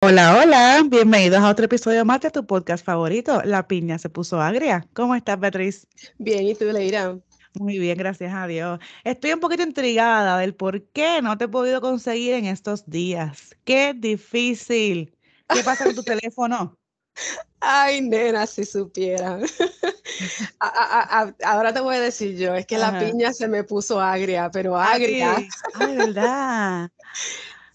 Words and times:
Hola, 0.00 0.38
hola, 0.38 0.82
bienvenidos 0.88 1.38
a 1.38 1.48
otro 1.48 1.64
episodio 1.64 2.04
más 2.04 2.20
de 2.20 2.30
tu 2.30 2.46
podcast 2.46 2.84
favorito, 2.84 3.40
La 3.44 3.66
Piña 3.66 3.98
se 3.98 4.10
puso 4.10 4.40
agria. 4.40 4.86
¿Cómo 4.92 5.14
estás, 5.14 5.40
Beatriz? 5.40 5.86
Bien, 6.18 6.46
¿y 6.46 6.54
tú, 6.54 6.66
Leira? 6.66 7.18
Muy 7.54 7.78
bien, 7.78 7.96
gracias 7.96 8.34
a 8.34 8.46
Dios. 8.46 8.78
Estoy 9.04 9.32
un 9.32 9.40
poquito 9.40 9.62
intrigada 9.62 10.38
del 10.38 10.54
por 10.54 10.82
qué 10.88 11.22
no 11.22 11.38
te 11.38 11.44
he 11.44 11.48
podido 11.48 11.80
conseguir 11.80 12.34
en 12.34 12.44
estos 12.44 12.88
días. 12.88 13.56
Qué 13.64 13.94
difícil. 13.94 15.16
¿Qué 15.48 15.62
pasa 15.62 15.84
con 15.84 15.94
tu 15.94 16.02
teléfono? 16.04 16.78
Ay, 17.60 18.00
nena, 18.00 18.46
si 18.46 18.64
supieran. 18.64 19.42
ahora 21.44 21.72
te 21.72 21.80
voy 21.80 21.96
a 21.96 22.00
decir 22.00 22.36
yo, 22.36 22.54
es 22.54 22.66
que 22.66 22.78
la 22.78 22.98
piña 22.98 23.32
se 23.32 23.48
me 23.48 23.64
puso 23.64 24.00
agria, 24.00 24.50
pero 24.50 24.76
agria. 24.76 25.36
Ay, 25.74 25.96
¿verdad? 25.96 26.90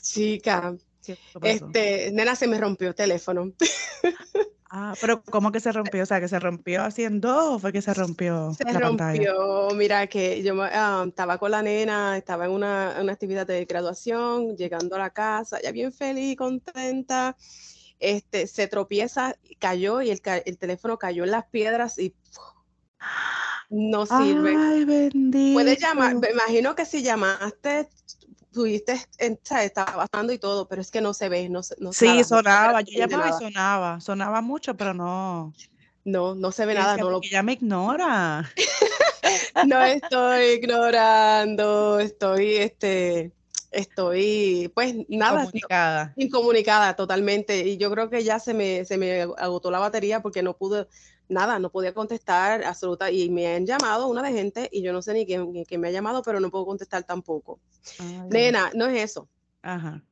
Chica, 0.01 0.75
este, 1.41 2.11
nena, 2.13 2.35
se 2.35 2.47
me 2.47 2.57
rompió 2.57 2.89
el 2.89 2.95
teléfono. 2.95 3.51
Ah, 4.75 4.95
pero 4.99 5.21
¿cómo 5.21 5.51
que 5.51 5.59
se 5.59 5.71
rompió? 5.71 6.01
O 6.01 6.05
sea, 6.07 6.19
que 6.19 6.27
se 6.27 6.39
rompió 6.39 6.81
haciendo 6.81 7.53
o 7.53 7.59
fue 7.59 7.71
que 7.71 7.83
se 7.83 7.93
rompió 7.93 8.55
se 8.55 8.63
rompió, 8.73 9.67
mira 9.75 10.07
que 10.07 10.41
yo 10.41 10.59
ah, 10.63 11.05
estaba 11.07 11.37
con 11.37 11.51
la 11.51 11.61
nena, 11.61 12.17
estaba 12.17 12.45
en 12.45 12.51
una, 12.51 12.97
una, 12.99 13.13
actividad 13.13 13.45
de 13.45 13.65
graduación, 13.65 14.57
llegando 14.57 14.95
a 14.95 14.99
la 14.99 15.09
casa, 15.11 15.61
ya 15.61 15.71
bien 15.71 15.93
feliz, 15.93 16.35
contenta, 16.35 17.37
este, 18.03 18.47
se 18.47 18.67
tropieza, 18.67 19.35
cayó 19.59 20.01
y 20.01 20.11
el, 20.11 20.21
el 20.45 20.57
teléfono 20.57 20.99
cayó 20.99 21.23
en 21.23 21.31
las 21.31 21.45
piedras 21.45 21.97
y 21.97 22.13
no 23.69 24.05
sirve. 24.05 24.55
Ay, 24.57 24.85
bendito. 24.85 25.53
Puedes 25.53 25.79
llamar, 25.79 26.15
me 26.15 26.29
imagino 26.31 26.75
que 26.75 26.85
si 26.85 27.01
llamaste, 27.01 27.89
tuviste, 28.51 29.01
estaba 29.17 30.05
pasando 30.05 30.33
y 30.33 30.37
todo, 30.37 30.67
pero 30.67 30.81
es 30.81 30.91
que 30.91 31.01
no 31.01 31.13
se 31.13 31.29
ve, 31.29 31.49
no, 31.49 31.61
no 31.79 31.93
Sí, 31.93 32.23
sonaba, 32.23 32.81
yo 32.81 32.99
llamaba 32.99 33.29
y 33.29 33.33
sonaba, 33.33 34.01
sonaba 34.01 34.41
mucho, 34.41 34.75
pero 34.75 34.93
no. 34.93 35.53
No, 36.05 36.35
no 36.35 36.51
se 36.51 36.65
ve 36.65 36.73
nada, 36.73 36.97
no 36.97 37.09
lo... 37.09 37.21
ya 37.21 37.41
me 37.41 37.53
ignora. 37.53 38.51
no 39.65 39.83
estoy 39.83 40.43
ignorando, 40.55 41.99
estoy, 41.99 42.55
este, 42.55 43.31
estoy, 43.73 44.71
pues 44.73 44.95
nada. 45.09 45.41
Incomunicada. 45.41 46.13
incomunicada 46.15 46.95
totalmente. 46.95 47.67
Y 47.67 47.77
yo 47.77 47.91
creo 47.91 48.09
que 48.09 48.23
ya 48.23 48.39
se 48.39 48.53
me, 48.53 48.85
se 48.85 48.97
me 48.97 49.21
agotó 49.21 49.71
la 49.71 49.79
batería 49.79 50.21
porque 50.21 50.43
no 50.43 50.55
pude, 50.55 50.87
nada, 51.27 51.59
no 51.59 51.71
podía 51.71 51.93
contestar 51.93 52.63
absoluta. 52.63 53.11
Y 53.11 53.29
me 53.29 53.47
han 53.47 53.65
llamado 53.65 54.07
una 54.07 54.21
de 54.21 54.31
gente 54.31 54.69
y 54.71 54.81
yo 54.81 54.93
no 54.93 55.01
sé 55.01 55.13
ni 55.13 55.25
quién, 55.25 55.63
quién 55.65 55.81
me 55.81 55.89
ha 55.89 55.91
llamado, 55.91 56.21
pero 56.21 56.39
no 56.39 56.49
puedo 56.49 56.65
contestar 56.65 57.03
tampoco. 57.03 57.59
Nena, 58.29 58.71
no 58.73 58.87
es 58.87 59.03
eso. 59.03 59.27
Ajá. 59.61 60.03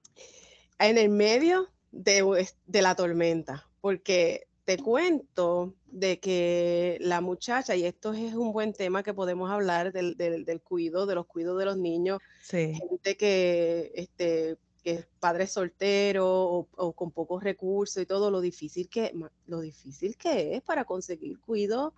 En 0.80 0.98
el 0.98 1.10
medio 1.10 1.70
de, 1.92 2.48
de 2.66 2.82
la 2.82 2.96
tormenta, 2.96 3.68
porque 3.82 4.48
te 4.66 4.78
cuento 4.78 5.76
de 5.92 6.20
que 6.20 6.98
la 7.02 7.22
muchacha, 7.22 7.76
y 7.76 7.86
esto 7.86 8.14
es 8.14 8.34
un 8.34 8.54
buen 8.54 8.74
tema 8.74 9.04
que 9.04 9.14
podemos 9.14 9.52
hablar 9.52 9.92
del, 9.92 10.16
del, 10.16 10.46
del 10.46 10.62
cuido, 10.62 11.06
de 11.06 11.16
los 11.16 11.28
cuidos 11.28 11.58
de 11.60 11.66
los 11.66 11.78
niños, 11.78 12.20
sí. 12.42 12.74
gente 12.74 13.18
que 13.18 13.92
este, 13.96 14.58
que 14.84 14.92
es 14.92 15.08
padre 15.20 15.48
soltero 15.48 16.68
o, 16.76 16.94
con 16.94 17.12
pocos 17.12 17.44
recursos 17.44 18.02
y 18.02 18.06
todo, 18.06 18.32
lo 18.32 18.42
difícil 18.42 18.90
que, 18.90 19.14
lo 19.46 19.62
difícil 19.62 20.18
que 20.18 20.56
es 20.56 20.62
para 20.64 20.86
conseguir 20.86 21.40
cuidado 21.40 21.94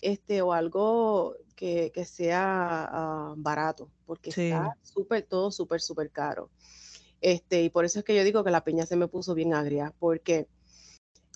este, 0.00 0.42
o 0.42 0.52
algo 0.52 1.36
que, 1.54 1.90
que 1.92 2.04
sea 2.04 3.34
uh, 3.34 3.40
barato, 3.40 3.90
porque 4.06 4.32
sí. 4.32 4.46
está 4.46 4.76
súper, 4.82 5.22
todo 5.22 5.50
súper, 5.50 5.80
súper 5.80 6.10
caro. 6.10 6.50
Este, 7.20 7.62
y 7.62 7.70
por 7.70 7.84
eso 7.84 7.98
es 7.98 8.04
que 8.04 8.14
yo 8.14 8.24
digo 8.24 8.44
que 8.44 8.50
la 8.50 8.64
peña 8.64 8.86
se 8.86 8.96
me 8.96 9.08
puso 9.08 9.34
bien 9.34 9.54
agria, 9.54 9.94
porque 9.98 10.48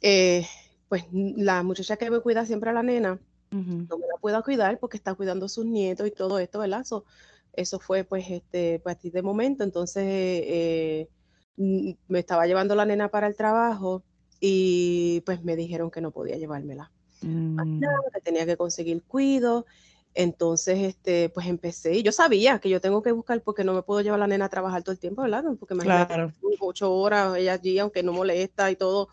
eh, 0.03 0.47
pues 0.91 1.05
la 1.13 1.63
muchacha 1.63 1.97
que 1.97 2.11
me 2.11 2.21
cuida 2.21 2.45
siempre 2.45 2.69
a 2.69 2.73
la 2.75 2.83
nena, 2.83 3.13
uh 3.53 3.57
-huh. 3.57 3.89
no 3.89 3.97
me 3.97 4.07
la 4.07 4.19
puedo 4.21 4.43
cuidar 4.43 4.79
porque 4.79 4.99
está 4.99 5.15
cuidando 5.15 5.47
a 5.47 5.49
sus 5.49 5.65
nietos 5.65 6.07
y 6.07 6.11
todo 6.11 6.39
esto, 6.39 6.59
¿verdad? 6.59 6.85
So, 6.85 7.07
eso 7.53 7.79
fue 7.79 8.05
pues 8.05 8.27
este 8.29 8.81
pues, 8.81 8.97
así 8.97 9.11
de 9.11 9.23
momento 9.23 9.65
entonces 9.65 10.05
eh, 10.07 11.09
me 11.57 12.19
estaba 12.19 12.47
llevando 12.47 12.75
la 12.75 12.85
nena 12.85 13.09
para 13.09 13.27
el 13.27 13.37
trabajo 13.37 14.03
y 14.41 15.23
pues 15.27 15.43
me 15.45 15.57
dijeron 15.57 15.91
que 15.91 16.01
no 16.01 16.11
podía 16.11 16.37
llevármela 16.37 16.91
mm. 17.23 17.81
que 18.15 18.21
tenía 18.23 18.47
que 18.47 18.57
conseguir 18.57 19.03
cuido 19.03 19.67
entonces 20.15 20.79
este 20.79 21.29
pues 21.29 21.47
empecé 21.47 21.97
y 21.97 22.03
yo 22.03 22.13
sabía 22.13 22.59
que 22.59 22.69
yo 22.69 22.81
tengo 22.81 23.03
que 23.03 23.13
buscar 23.13 23.43
porque 23.43 23.65
no 23.65 23.75
me 23.75 23.83
puedo 23.83 24.01
llevar 24.01 24.19
a 24.19 24.23
la 24.23 24.27
nena 24.27 24.47
a 24.47 24.51
trabajar 24.51 24.83
todo 24.83 24.93
el 24.93 24.99
tiempo 24.99 25.23
verdad 25.23 25.45
porque 25.59 25.75
me 25.75 25.85
claro. 25.85 26.33
ocho 26.61 26.93
horas 26.93 27.37
ella 27.37 27.55
allí 27.55 27.79
aunque 27.79 28.03
no 28.03 28.13
molesta 28.13 28.71
y 28.71 28.77
todo 28.77 29.09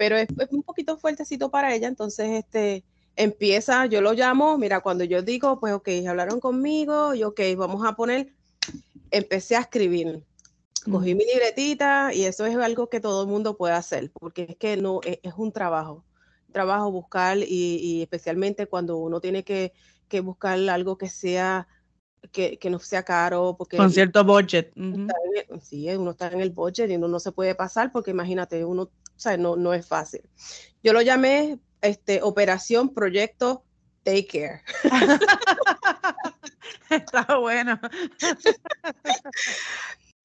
pero 0.00 0.16
es, 0.16 0.28
es 0.38 0.50
un 0.50 0.62
poquito 0.62 0.96
fuertecito 0.96 1.50
para 1.50 1.74
ella 1.74 1.86
entonces 1.86 2.30
este 2.30 2.84
empieza, 3.16 3.84
yo 3.84 4.00
lo 4.00 4.14
llamo, 4.14 4.56
mira, 4.56 4.80
cuando 4.80 5.04
yo 5.04 5.20
digo, 5.20 5.60
pues 5.60 5.74
ok, 5.74 5.88
hablaron 6.08 6.40
conmigo, 6.40 7.14
y 7.14 7.22
ok, 7.22 7.38
vamos 7.54 7.86
a 7.86 7.94
poner, 7.94 8.32
empecé 9.10 9.56
a 9.56 9.60
escribir, 9.60 10.24
cogí 10.90 11.14
mi 11.14 11.26
libretita 11.26 12.14
y 12.14 12.24
eso 12.24 12.46
es 12.46 12.56
algo 12.56 12.88
que 12.88 12.98
todo 12.98 13.24
el 13.24 13.28
mundo 13.28 13.58
puede 13.58 13.74
hacer, 13.74 14.10
porque 14.18 14.46
es 14.48 14.56
que 14.56 14.78
no, 14.78 15.00
es, 15.04 15.18
es 15.22 15.34
un 15.36 15.52
trabajo, 15.52 16.02
trabajo 16.50 16.90
buscar 16.90 17.36
y, 17.36 17.44
y, 17.46 18.00
especialmente 18.00 18.66
cuando 18.66 18.96
uno 18.96 19.20
tiene 19.20 19.44
que, 19.44 19.74
que 20.08 20.20
buscar 20.20 20.58
algo 20.70 20.96
que 20.96 21.10
sea, 21.10 21.68
que, 22.32 22.58
que, 22.58 22.70
no 22.70 22.78
sea 22.78 23.02
caro, 23.02 23.54
porque... 23.58 23.76
Con 23.76 23.90
cierto 23.90 24.24
budget. 24.24 24.72
Uh 24.76 24.80
-huh. 24.80 25.12
el, 25.50 25.60
sí, 25.60 25.90
uno 25.90 26.12
está 26.12 26.28
en 26.28 26.40
el 26.40 26.50
budget 26.50 26.90
y 26.90 26.96
uno 26.96 27.08
no 27.08 27.20
se 27.20 27.32
puede 27.32 27.54
pasar 27.54 27.92
porque 27.92 28.12
imagínate, 28.12 28.64
uno, 28.64 28.90
o 29.20 29.22
sea, 29.22 29.36
no, 29.36 29.54
no 29.54 29.74
es 29.74 29.86
fácil. 29.86 30.22
Yo 30.82 30.94
lo 30.94 31.02
llamé 31.02 31.58
este, 31.82 32.22
operación 32.22 32.94
proyecto 32.94 33.64
daycare. 34.02 34.62
Está 36.90 37.36
bueno. 37.38 37.78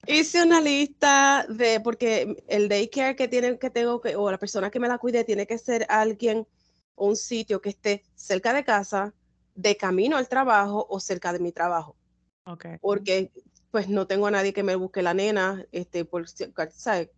Hice 0.07 0.43
una 0.43 0.61
lista 0.61 1.45
de, 1.49 1.81
porque 1.81 2.41
el 2.47 2.69
daycare 2.69 3.17
que 3.17 3.27
tienen 3.27 3.57
que 3.57 3.69
tengo 3.69 3.99
que, 3.99 4.15
o 4.15 4.31
la 4.31 4.37
persona 4.37 4.71
que 4.71 4.79
me 4.79 4.87
la 4.87 4.97
cuide, 4.97 5.25
tiene 5.25 5.45
que 5.45 5.57
ser 5.57 5.85
alguien 5.89 6.47
o 6.95 7.07
un 7.07 7.17
sitio 7.17 7.59
que 7.59 7.71
esté 7.71 8.05
cerca 8.15 8.53
de 8.53 8.63
casa, 8.63 9.13
de 9.55 9.75
camino 9.75 10.15
al 10.15 10.29
trabajo 10.29 10.87
o 10.89 11.01
cerca 11.01 11.33
de 11.33 11.39
mi 11.39 11.51
trabajo. 11.51 11.97
Okay. 12.45 12.77
Porque 12.79 13.33
pues 13.71 13.89
no 13.89 14.07
tengo 14.07 14.27
a 14.27 14.31
nadie 14.31 14.53
que 14.53 14.63
me 14.63 14.77
busque 14.77 15.01
la 15.01 15.13
nena, 15.13 15.65
este, 15.73 16.05
por, 16.05 16.29
¿sabes? 16.29 17.09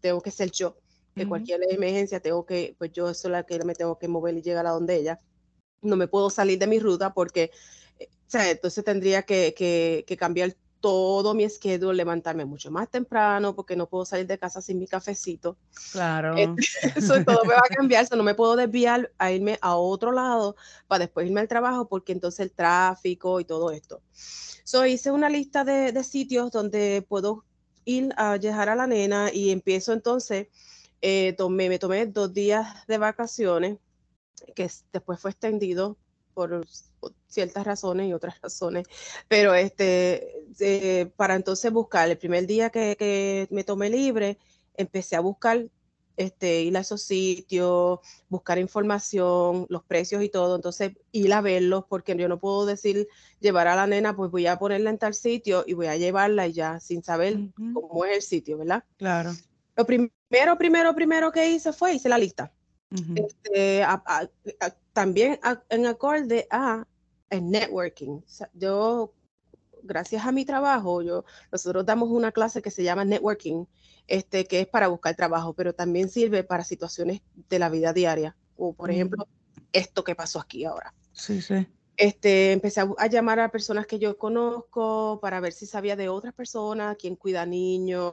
tengo 0.00 0.22
que 0.22 0.30
ser 0.30 0.50
yo 0.50 0.78
que 1.16 1.22
uh 1.22 1.26
-huh. 1.26 1.28
cualquier 1.30 1.60
emergencia 1.70 2.20
tengo 2.20 2.44
que, 2.44 2.76
pues 2.78 2.92
yo 2.92 3.12
soy 3.14 3.30
la 3.30 3.42
que 3.44 3.64
me 3.64 3.74
tengo 3.74 3.98
que 3.98 4.06
mover 4.06 4.36
y 4.36 4.42
llegar 4.42 4.66
a 4.66 4.70
donde 4.70 4.96
ella. 4.96 5.18
No 5.80 5.96
me 5.96 6.08
puedo 6.08 6.28
salir 6.30 6.58
de 6.58 6.66
mi 6.66 6.78
ruta 6.78 7.14
porque, 7.14 7.50
o 8.00 8.04
sea, 8.26 8.50
entonces 8.50 8.84
tendría 8.84 9.22
que, 9.22 9.54
que, 9.56 10.04
que 10.06 10.16
cambiar 10.16 10.54
todo 10.80 11.34
mi 11.34 11.48
schedule, 11.48 11.96
levantarme 11.96 12.44
mucho 12.44 12.70
más 12.70 12.90
temprano 12.90 13.56
porque 13.56 13.76
no 13.76 13.88
puedo 13.88 14.04
salir 14.04 14.26
de 14.26 14.38
casa 14.38 14.60
sin 14.60 14.78
mi 14.78 14.86
cafecito. 14.86 15.56
Claro. 15.92 16.34
Eso 16.96 17.24
todo 17.24 17.44
me 17.44 17.54
va 17.54 17.62
a 17.64 17.74
cambiar, 17.74 18.04
eso 18.04 18.14
no 18.14 18.22
me 18.22 18.34
puedo 18.34 18.56
desviar 18.56 19.10
a 19.18 19.32
irme 19.32 19.58
a 19.62 19.76
otro 19.76 20.12
lado 20.12 20.54
para 20.86 21.06
después 21.06 21.26
irme 21.26 21.40
al 21.40 21.48
trabajo 21.48 21.88
porque 21.88 22.12
entonces 22.12 22.40
el 22.40 22.52
tráfico 22.52 23.40
y 23.40 23.44
todo 23.44 23.70
esto. 23.70 24.02
So, 24.12 24.84
hice 24.84 25.10
una 25.10 25.28
lista 25.28 25.64
de, 25.64 25.92
de 25.92 26.04
sitios 26.04 26.50
donde 26.50 27.04
puedo 27.08 27.44
ir 27.84 28.12
a 28.16 28.36
dejar 28.36 28.68
a 28.68 28.74
la 28.74 28.86
nena 28.86 29.32
y 29.32 29.50
empiezo 29.50 29.92
entonces 29.92 30.48
eh, 31.02 31.34
tomé, 31.34 31.68
me 31.68 31.78
tomé 31.78 32.06
dos 32.06 32.32
días 32.32 32.86
de 32.86 32.98
vacaciones, 32.98 33.78
que 34.54 34.70
después 34.92 35.20
fue 35.20 35.30
extendido 35.30 35.96
por, 36.34 36.66
ciertas 37.28 37.64
razones 37.64 38.08
y 38.08 38.12
otras 38.12 38.40
razones, 38.40 38.86
pero 39.28 39.54
este, 39.54 40.44
eh, 40.60 41.06
para 41.16 41.34
entonces 41.34 41.72
buscar, 41.72 42.08
el 42.08 42.18
primer 42.18 42.46
día 42.46 42.70
que, 42.70 42.96
que, 42.98 43.48
me 43.50 43.64
tomé 43.64 43.90
libre, 43.90 44.38
empecé 44.74 45.16
a 45.16 45.20
buscar, 45.20 45.66
este, 46.16 46.62
ir 46.62 46.76
a 46.76 46.80
esos 46.80 47.02
sitios, 47.02 48.00
buscar 48.28 48.58
información, 48.58 49.66
los 49.68 49.84
precios 49.84 50.22
y 50.22 50.28
todo, 50.28 50.56
entonces 50.56 50.92
ir 51.12 51.32
a 51.32 51.42
verlos, 51.42 51.84
porque 51.88 52.16
yo 52.16 52.28
no 52.28 52.38
puedo 52.38 52.64
decir, 52.64 53.06
llevar 53.40 53.68
a 53.68 53.76
la 53.76 53.86
nena, 53.86 54.16
pues 54.16 54.30
voy 54.30 54.46
a 54.46 54.58
ponerla 54.58 54.90
en 54.90 54.98
tal 54.98 55.14
sitio 55.14 55.64
y 55.66 55.74
voy 55.74 55.86
a 55.86 55.96
llevarla 55.96 56.46
y 56.46 56.52
ya, 56.52 56.80
sin 56.80 57.02
saber 57.02 57.36
uh 57.36 57.50
-huh. 57.56 57.72
cómo 57.74 58.04
es 58.06 58.16
el 58.16 58.22
sitio, 58.22 58.58
¿verdad? 58.58 58.84
Claro. 58.96 59.32
Lo 59.76 59.84
primero, 59.84 60.58
primero, 60.58 60.94
primero 60.94 61.32
que 61.32 61.50
hice 61.50 61.72
fue, 61.72 61.94
hice 61.94 62.08
la 62.08 62.18
lista. 62.18 62.52
Uh 62.90 62.96
-huh. 62.96 63.26
este, 63.26 63.82
a, 63.82 64.02
a, 64.06 64.20
a, 64.60 64.70
también 64.92 65.38
en 65.68 65.86
acorde 65.86 66.46
a 66.50 66.86
el 67.30 67.50
networking. 67.50 68.18
O 68.18 68.24
sea, 68.26 68.50
yo, 68.54 69.12
gracias 69.82 70.24
a 70.24 70.32
mi 70.32 70.44
trabajo, 70.44 71.02
yo, 71.02 71.24
nosotros 71.52 71.84
damos 71.84 72.08
una 72.10 72.32
clase 72.32 72.62
que 72.62 72.70
se 72.70 72.84
llama 72.84 73.04
networking, 73.04 73.66
este, 74.06 74.46
que 74.46 74.60
es 74.60 74.66
para 74.66 74.88
buscar 74.88 75.14
trabajo, 75.16 75.52
pero 75.54 75.74
también 75.74 76.08
sirve 76.08 76.44
para 76.44 76.64
situaciones 76.64 77.20
de 77.34 77.58
la 77.58 77.68
vida 77.68 77.92
diaria, 77.92 78.36
o 78.56 78.72
por 78.72 78.88
uh 78.88 78.92
-huh. 78.92 78.94
ejemplo, 78.94 79.28
esto 79.72 80.04
que 80.04 80.14
pasó 80.14 80.40
aquí 80.40 80.64
ahora. 80.64 80.94
Sí, 81.12 81.42
sí. 81.42 81.66
Este, 81.96 82.52
empecé 82.52 82.82
a, 82.82 83.06
llamar 83.06 83.40
a 83.40 83.50
personas 83.50 83.86
que 83.86 83.98
yo 83.98 84.18
conozco 84.18 85.18
para 85.22 85.40
ver 85.40 85.54
si 85.54 85.66
sabía 85.66 85.96
de 85.96 86.10
otras 86.10 86.34
personas, 86.34 86.96
quién 86.98 87.16
cuida 87.16 87.46
niños, 87.46 88.12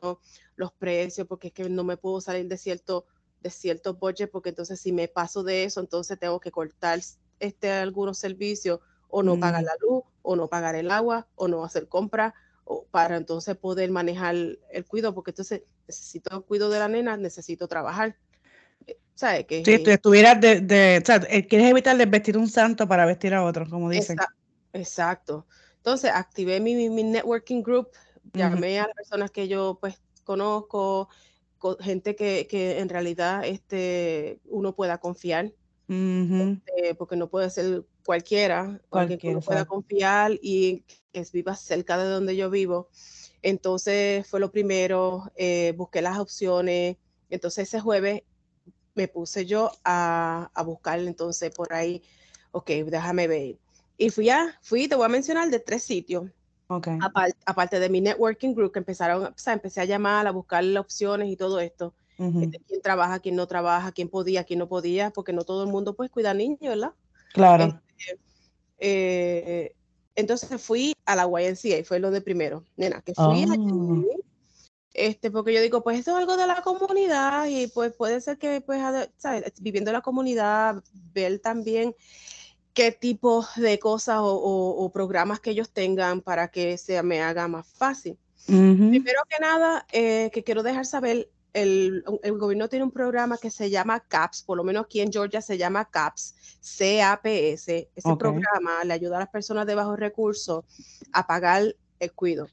los 0.55 0.71
precios, 0.71 1.27
porque 1.27 1.47
es 1.47 1.53
que 1.53 1.69
no 1.69 1.83
me 1.83 1.97
puedo 1.97 2.21
salir 2.21 2.47
de 2.47 2.57
cierto, 2.57 3.05
de 3.41 3.49
cierto 3.49 3.95
budget, 3.95 4.29
porque 4.31 4.49
entonces 4.49 4.79
si 4.79 4.91
me 4.91 5.07
paso 5.07 5.43
de 5.43 5.63
eso, 5.63 5.79
entonces 5.79 6.19
tengo 6.19 6.39
que 6.39 6.51
cortar 6.51 6.99
este, 7.39 7.71
algunos 7.71 8.17
servicios 8.17 8.79
o 9.09 9.23
no 9.23 9.39
pagar 9.39 9.63
mm. 9.63 9.65
la 9.65 9.73
luz, 9.81 10.03
o 10.21 10.35
no 10.35 10.47
pagar 10.47 10.75
el 10.75 10.89
agua, 10.89 11.27
o 11.35 11.47
no 11.47 11.63
hacer 11.63 11.87
compras, 11.87 12.33
o 12.63 12.85
para 12.89 13.17
entonces 13.17 13.55
poder 13.55 13.91
manejar 13.91 14.35
el 14.35 14.85
cuidado, 14.87 15.13
porque 15.13 15.31
entonces 15.31 15.63
necesito 15.87 16.35
el 16.35 16.43
cuidado 16.43 16.71
de 16.71 16.79
la 16.79 16.87
nena, 16.87 17.17
necesito 17.17 17.67
trabajar. 17.67 18.15
¿Sabes? 19.15 19.45
Que, 19.45 19.63
si 19.63 19.91
estuvieras 19.91 20.41
de, 20.41 20.61
de, 20.61 20.99
o 21.01 21.05
sea, 21.05 21.21
eh, 21.29 21.45
quieres 21.45 21.69
evitar 21.69 21.95
de 21.95 22.05
vestir 22.07 22.37
un 22.37 22.49
santo 22.49 22.87
para 22.87 23.05
vestir 23.05 23.33
a 23.33 23.43
otro, 23.43 23.69
como 23.69 23.89
dicen. 23.89 24.17
Exacto. 24.73 25.45
Entonces 25.77 26.11
activé 26.13 26.59
mi, 26.59 26.89
mi, 26.89 27.03
networking 27.03 27.61
group, 27.61 27.89
llamé 28.33 28.79
a 28.79 28.87
las 28.87 28.95
personas 28.95 29.31
que 29.31 29.47
yo 29.47 29.77
pues 29.79 30.01
conozco, 30.23 31.09
gente 31.79 32.15
que, 32.15 32.47
que, 32.47 32.79
en 32.79 32.89
realidad 32.89 33.45
este, 33.45 34.39
uno 34.45 34.75
pueda 34.75 34.97
confiar, 34.97 35.53
este, 35.87 36.95
porque 36.95 37.15
no 37.15 37.29
puede 37.29 37.49
ser 37.49 37.85
cualquiera, 38.05 38.81
alguien 38.91 39.19
que 39.19 39.29
uno 39.29 39.41
pueda 39.41 39.65
confiar 39.65 40.31
y 40.41 40.83
que 41.11 41.25
viva 41.31 41.55
cerca 41.55 41.97
de 41.97 42.09
donde 42.09 42.35
yo 42.35 42.49
vivo. 42.49 42.89
Entonces 43.41 44.27
fue 44.27 44.39
lo 44.39 44.51
primero, 44.51 45.31
eh, 45.35 45.73
busqué 45.77 46.01
las 46.01 46.17
opciones. 46.17 46.97
Entonces 47.29 47.67
ese 47.67 47.79
jueves 47.79 48.23
me 48.95 49.07
puse 49.07 49.45
yo 49.45 49.71
a, 49.83 50.49
a 50.53 50.63
buscar 50.63 50.99
entonces 50.99 51.51
por 51.51 51.73
ahí, 51.73 52.01
ok, 52.51 52.69
déjame 52.87 53.27
ver. 53.27 53.57
Y 53.97 54.09
fui 54.09 54.29
a, 54.29 54.57
fui, 54.61 54.87
te 54.87 54.95
voy 54.95 55.05
a 55.05 55.09
mencionar 55.09 55.49
de 55.49 55.59
tres 55.59 55.83
sitios. 55.83 56.25
Okay. 56.77 56.97
Aparte, 57.45 57.79
de 57.79 57.89
mi 57.89 58.01
networking 58.01 58.53
group, 58.53 58.71
que 58.71 58.79
empezaron, 58.79 59.25
o 59.25 59.33
sea, 59.35 59.53
empecé 59.53 59.81
a 59.81 59.85
llamar, 59.85 60.25
a 60.27 60.31
buscar 60.31 60.63
opciones 60.77 61.29
y 61.29 61.35
todo 61.35 61.59
esto. 61.59 61.93
Este, 62.17 62.59
quién 62.67 62.81
trabaja, 62.81 63.19
quién 63.19 63.35
no 63.35 63.47
trabaja, 63.47 63.91
quién 63.91 64.07
podía, 64.07 64.43
quién 64.43 64.59
no 64.59 64.69
podía, 64.69 65.09
porque 65.11 65.33
no 65.33 65.43
todo 65.43 65.63
el 65.63 65.69
mundo 65.69 65.95
pues 65.95 66.09
cuida 66.09 66.33
niños, 66.33 66.59
¿verdad? 66.61 66.93
Claro. 67.33 67.81
Este, 67.97 68.19
eh, 68.79 69.75
entonces 70.15 70.61
fui 70.61 70.93
a 71.05 71.15
la 71.15 71.25
YNCA, 71.25 71.83
fue 71.83 71.99
lo 71.99 72.11
de 72.11 72.21
primero, 72.21 72.63
nena, 72.77 73.01
que 73.01 73.13
fui 73.13 73.45
oh. 73.49 74.03
este, 74.93 75.31
porque 75.31 75.53
yo 75.53 75.61
digo, 75.61 75.83
pues 75.83 75.99
esto 75.99 76.11
es 76.11 76.17
algo 76.17 76.37
de 76.37 76.47
la 76.47 76.61
comunidad 76.61 77.47
y 77.47 77.67
pues 77.67 77.93
puede 77.93 78.21
ser 78.21 78.37
que, 78.37 78.61
pues, 78.61 78.81
viviendo 79.59 79.89
en 79.89 79.95
la 79.95 80.01
comunidad, 80.01 80.83
ver 81.13 81.39
también 81.39 81.95
qué 82.73 82.91
tipo 82.91 83.45
de 83.55 83.79
cosas 83.79 84.17
o, 84.19 84.89
programas 84.93 85.39
que 85.39 85.51
ellos 85.51 85.69
tengan 85.69 86.21
para 86.21 86.49
que 86.49 86.77
se 86.77 87.01
me 87.03 87.21
haga 87.21 87.47
más 87.47 87.67
fácil. 87.67 88.17
Primero 88.45 89.21
que 89.29 89.39
nada, 89.39 89.85
eh, 89.91 90.29
que 90.33 90.43
quiero 90.43 90.63
dejar 90.63 90.85
saber, 90.85 91.29
el, 91.53 92.03
gobierno 92.37 92.67
tiene 92.67 92.83
un 92.83 92.91
programa 92.91 93.37
que 93.37 93.51
se 93.51 93.69
llama 93.69 94.01
CAPS, 94.01 94.43
por 94.43 94.57
lo 94.57 94.63
menos 94.63 94.85
aquí 94.85 95.01
en 95.01 95.11
Georgia 95.11 95.41
se 95.41 95.57
llama 95.57 95.85
CAPS, 95.85 96.35
C-A-P-S. 96.59 97.89
Ese 97.95 98.15
programa 98.17 98.83
le 98.83 98.93
ayuda 98.93 99.17
a 99.17 99.19
las 99.19 99.29
personas 99.29 99.65
de 99.65 99.75
bajos 99.75 99.97
recursos 99.97 100.65
a 101.11 101.25
pagar 101.25 101.75
el 101.99 102.11
cuido 102.11 102.47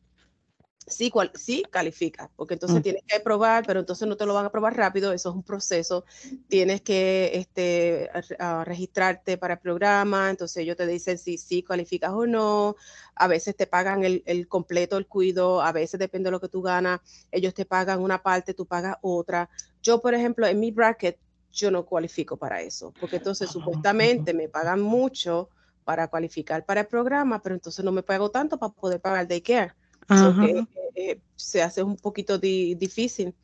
sí, 0.91 1.11
cual, 1.11 1.31
sí 1.35 1.65
califica, 1.71 2.31
porque 2.37 2.55
entonces 2.55 2.81
mm. 2.81 2.83
tienes 2.83 3.03
que 3.07 3.21
probar, 3.21 3.65
pero 3.67 3.81
entonces 3.81 4.07
no 4.07 4.17
te 4.17 4.27
lo 4.27 4.35
van 4.35 4.47
a 4.47 4.51
probar 4.51 4.77
rápido, 4.77 5.13
eso 5.13 5.31
es 5.31 5.35
un 5.35 5.43
proceso, 5.43 6.05
tienes 6.49 6.83
que 6.83 7.31
este, 7.35 8.11
registrarte 8.65 9.39
para 9.39 9.55
el 9.55 9.61
programa, 9.61 10.31
entonces 10.31 10.59
ellos 10.59 10.77
te 10.77 10.87
dicen 10.87 11.19
si 11.19 11.39
sí 11.39 11.63
calificas 11.63 12.13
o 12.13 12.27
no, 12.27 12.77
a 13.15 13.27
veces 13.27 13.57
te 13.57 13.67
pagan 13.67 14.05
el, 14.05 14.23
el, 14.27 14.49
completo, 14.49 14.97
el 14.97 15.07
cuido, 15.07 15.63
a 15.63 15.73
veces 15.73 15.99
depende 15.99 16.29
de 16.29 16.33
lo 16.33 16.41
que 16.41 16.49
tú 16.49 16.63
ganas, 16.63 17.01
ellos 17.31 17.55
te 17.55 17.65
pagan 17.65 18.01
una 18.01 18.23
parte, 18.23 18.55
tú 18.55 18.67
pagas 18.67 18.97
otra. 19.03 19.49
Yo, 19.83 20.01
por 20.01 20.15
ejemplo, 20.15 20.47
en 20.47 20.61
mi 20.61 20.71
bracket, 20.71 21.19
yo 21.53 21.71
no 21.71 21.85
cualifico 21.85 22.37
para 22.37 22.61
eso, 22.61 22.93
porque 23.01 23.17
entonces 23.17 23.49
ah, 23.49 23.53
supuestamente 23.53 24.33
me 24.35 24.49
pagan 24.49 24.81
mucho 24.81 25.49
para 25.85 26.09
cualificar 26.09 26.65
para 26.65 26.83
el 26.83 26.87
programa, 26.87 27.43
pero 27.43 27.55
entonces 27.55 27.85
no 27.85 27.93
me 27.93 28.03
pago 28.03 28.31
tanto 28.31 28.59
para 28.59 28.73
poder 28.73 29.01
pagar 29.01 29.27
daycare. 29.27 29.75
Eh, 30.95 31.21
se 31.37 31.63
hace 31.63 31.83
un 31.83 31.97
poquito 31.97 32.39
difícil. 32.39 33.35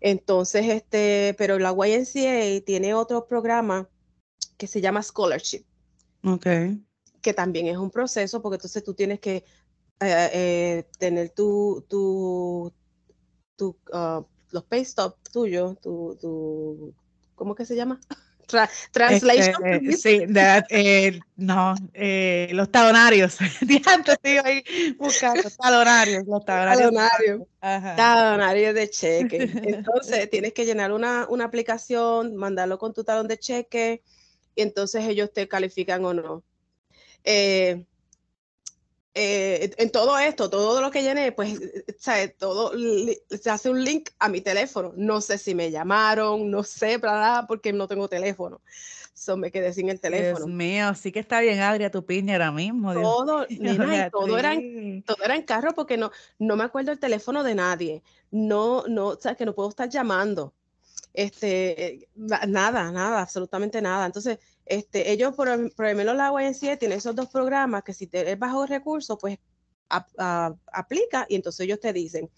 Entonces, 0.00 0.66
este, 0.66 1.34
pero 1.38 1.58
la 1.58 1.72
YNCA 1.72 2.64
tiene 2.64 2.94
otro 2.94 3.26
programa 3.26 3.88
que 4.56 4.66
se 4.66 4.80
llama 4.80 5.02
Scholarship. 5.02 5.64
Ok. 6.24 6.46
Que 7.20 7.34
también 7.34 7.66
es 7.68 7.76
un 7.76 7.90
proceso, 7.90 8.42
porque 8.42 8.56
entonces 8.56 8.82
tú 8.82 8.94
tienes 8.94 9.20
que 9.20 9.44
eh, 10.00 10.30
eh, 10.32 10.84
tener 10.98 11.30
tu, 11.30 11.84
tu, 11.88 12.72
tu 13.56 13.76
uh, 13.92 14.24
los 14.50 14.64
pay 14.64 14.80
stop 14.82 15.16
tuyos, 15.32 15.80
tu, 15.80 16.18
tu, 16.20 16.94
¿cómo 17.36 17.54
que 17.54 17.64
se 17.64 17.76
llama? 17.76 18.00
Translation. 18.90 19.66
Este, 19.66 19.92
sí, 19.96 20.26
eh, 20.70 21.20
no, 21.36 21.74
eh, 21.94 22.48
los 22.52 22.70
talonarios. 22.70 23.38
Estoy 23.60 24.38
ahí 24.44 24.62
buscando 24.98 25.42
talonarios, 25.50 26.24
los 26.26 26.44
talonarios. 26.44 27.42
Talonarios, 27.60 28.74
de 28.74 28.90
cheque. 28.90 29.50
Entonces, 29.64 30.30
tienes 30.30 30.52
que 30.52 30.64
llenar 30.64 30.92
una, 30.92 31.26
una 31.28 31.44
aplicación, 31.44 32.36
mandarlo 32.36 32.78
con 32.78 32.92
tu 32.92 33.04
talón 33.04 33.28
de 33.28 33.38
cheque, 33.38 34.02
y 34.54 34.62
entonces 34.62 35.04
ellos 35.06 35.32
te 35.32 35.48
califican 35.48 36.04
o 36.04 36.12
no. 36.12 36.42
Eh, 37.24 37.84
eh, 39.14 39.74
en 39.76 39.90
todo 39.90 40.18
esto, 40.18 40.48
todo 40.48 40.80
lo 40.80 40.90
que 40.90 41.02
llené, 41.02 41.32
pues, 41.32 41.60
¿sabe? 41.98 42.28
todo 42.28 42.72
se 43.28 43.50
hace 43.50 43.68
un 43.68 43.84
link 43.84 44.10
a 44.18 44.28
mi 44.28 44.40
teléfono. 44.40 44.92
No 44.96 45.20
sé 45.20 45.36
si 45.36 45.54
me 45.54 45.70
llamaron, 45.70 46.50
no 46.50 46.62
sé, 46.62 46.98
nada, 46.98 47.46
porque 47.46 47.72
no 47.72 47.88
tengo 47.88 48.08
teléfono. 48.08 48.60
So, 49.14 49.36
me 49.36 49.50
quedé 49.50 49.74
sin 49.74 49.90
el 49.90 50.00
teléfono. 50.00 50.46
Dios 50.46 50.56
mío, 50.56 50.94
sí 50.94 51.12
que 51.12 51.20
está 51.20 51.40
bien, 51.40 51.60
Adria, 51.60 51.90
tu 51.90 52.06
piña 52.06 52.34
ahora 52.34 52.50
mismo. 52.50 52.94
Todo, 52.94 53.46
todo, 54.12 54.38
era 54.38 54.54
en, 54.54 55.02
todo 55.02 55.22
era 55.22 55.36
en 55.36 55.42
carro 55.42 55.74
porque 55.74 55.98
no, 55.98 56.10
no 56.38 56.56
me 56.56 56.64
acuerdo 56.64 56.92
el 56.92 56.98
teléfono 56.98 57.42
de 57.42 57.54
nadie. 57.54 58.02
No, 58.30 58.84
no, 58.88 59.08
o 59.08 59.20
sea, 59.20 59.34
que 59.34 59.44
no 59.44 59.54
puedo 59.54 59.68
estar 59.68 59.90
llamando. 59.90 60.54
Este, 61.12 62.08
nada, 62.14 62.90
nada, 62.90 63.20
absolutamente 63.20 63.82
nada. 63.82 64.06
Entonces, 64.06 64.38
este, 64.66 65.10
ellos, 65.12 65.34
por, 65.34 65.74
por 65.74 65.88
lo 65.88 65.96
menos 65.96 66.16
la 66.16 66.30
YNCA 66.30 66.76
tiene 66.76 66.96
esos 66.96 67.14
dos 67.14 67.28
programas 67.28 67.82
que 67.82 67.92
si 67.92 68.06
te 68.06 68.30
es 68.30 68.38
bajo 68.38 68.66
recursos, 68.66 69.18
pues 69.20 69.38
aplica 69.88 71.26
y 71.28 71.34
entonces 71.34 71.64
ellos 71.66 71.80
te 71.80 71.92
dicen, 71.92 72.30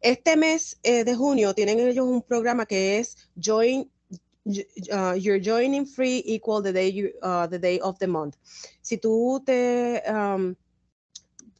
este 0.00 0.36
mes 0.36 0.78
eh, 0.82 1.04
de 1.04 1.14
junio 1.14 1.54
tienen 1.54 1.78
ellos 1.78 2.06
un 2.06 2.22
programa 2.22 2.66
que 2.66 2.98
es 2.98 3.16
Join 3.40 3.88
Uh, 4.90 5.12
you're 5.12 5.38
joining 5.38 5.86
free 5.86 6.20
equal 6.26 6.60
the 6.60 6.72
day 6.72 7.12
uh, 7.22 7.46
the 7.46 7.58
day 7.60 7.78
of 7.78 7.96
the 8.00 8.08
month. 8.08 8.36
Si 8.82 8.98
tú 8.98 9.40
te 9.46 10.02
um, 10.04 10.56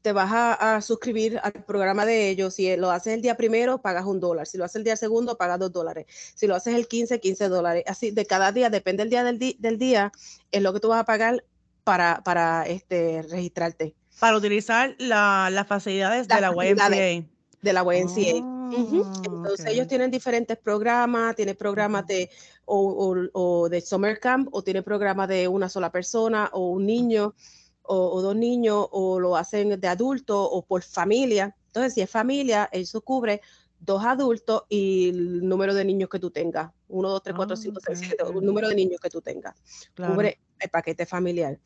te 0.02 0.12
vas 0.12 0.30
a, 0.32 0.80
suscribir 0.80 1.40
al 1.42 1.52
programa 1.52 2.04
de 2.04 2.28
ellos. 2.28 2.54
Si 2.54 2.76
lo 2.76 2.90
haces 2.90 3.14
el 3.14 3.22
día 3.22 3.36
primero, 3.36 3.80
pagas 3.80 4.04
un 4.04 4.18
dólar. 4.20 4.46
Si 4.46 4.58
lo 4.58 4.64
haces 4.64 4.76
el 4.76 4.84
día 4.84 4.96
segundo, 4.96 5.38
pagas 5.38 5.60
dos 5.60 5.72
dólares. 5.72 6.06
Si 6.34 6.46
lo 6.46 6.56
haces 6.56 6.74
el 6.74 6.88
15, 6.88 7.20
15 7.20 7.48
dólares. 7.48 7.84
Así 7.86 8.10
de 8.10 8.26
cada 8.26 8.50
día, 8.50 8.68
depende 8.68 9.04
del 9.04 9.10
día 9.10 9.24
del, 9.24 9.78
día, 9.78 10.12
es 10.50 10.62
lo 10.62 10.72
que 10.72 10.80
tú 10.80 10.88
vas 10.88 11.00
a 11.00 11.04
pagar 11.04 11.44
para, 11.84 12.20
para 12.24 12.66
este, 12.66 13.22
registrarte. 13.22 13.94
Para 14.18 14.36
utilizar 14.36 14.94
las 14.98 15.66
facilidades 15.66 16.26
de 16.26 16.40
la 16.40 16.50
YMCA. 16.50 17.26
De 17.62 17.72
la 17.72 17.82
YMCA. 17.82 18.40
Ah, 18.42 18.70
Entonces 18.74 19.66
ellos 19.66 19.86
tienen 19.86 20.10
diferentes 20.10 20.58
programas, 20.58 21.36
tienen 21.36 21.56
programas 21.56 22.06
de 22.08 22.28
o, 22.64 23.28
o, 23.32 23.68
de 23.68 23.80
summer 23.80 24.18
camp 24.18 24.48
o 24.52 24.62
tiene 24.62 24.82
programas 24.82 25.28
de 25.28 25.46
una 25.46 25.68
sola 25.68 25.92
persona 25.92 26.50
o 26.52 26.70
un 26.70 26.86
niño 26.86 27.34
o, 27.84 28.20
dos 28.22 28.36
niños 28.36 28.86
o 28.90 29.18
lo 29.20 29.36
hacen 29.36 29.80
de 29.80 29.88
adulto 29.88 30.42
o 30.42 30.64
por 30.64 30.82
familia. 30.82 31.56
Entonces, 31.66 31.94
si 31.94 32.00
es 32.00 32.10
familia, 32.10 32.68
eso 32.72 33.00
cubre 33.00 33.40
dos 33.78 34.04
adultos 34.04 34.64
y 34.68 35.10
el 35.10 35.48
número 35.48 35.74
de 35.74 35.84
niños 35.84 36.08
que 36.08 36.18
tú 36.18 36.30
tengas. 36.30 36.70
Uno, 36.88 37.10
dos, 37.10 37.22
tres, 37.22 37.34
cuatro, 37.34 37.56
cinco, 37.56 37.80
seis, 37.84 37.98
siete, 37.98 38.22
el 38.22 38.44
número 38.44 38.68
de 38.68 38.74
niños 38.74 39.00
que 39.00 39.10
tú 39.10 39.20
tengas. 39.20 39.54
Cubre 39.96 40.38
el 40.58 40.70
paquete 40.70 41.06
familiar. 41.06 41.58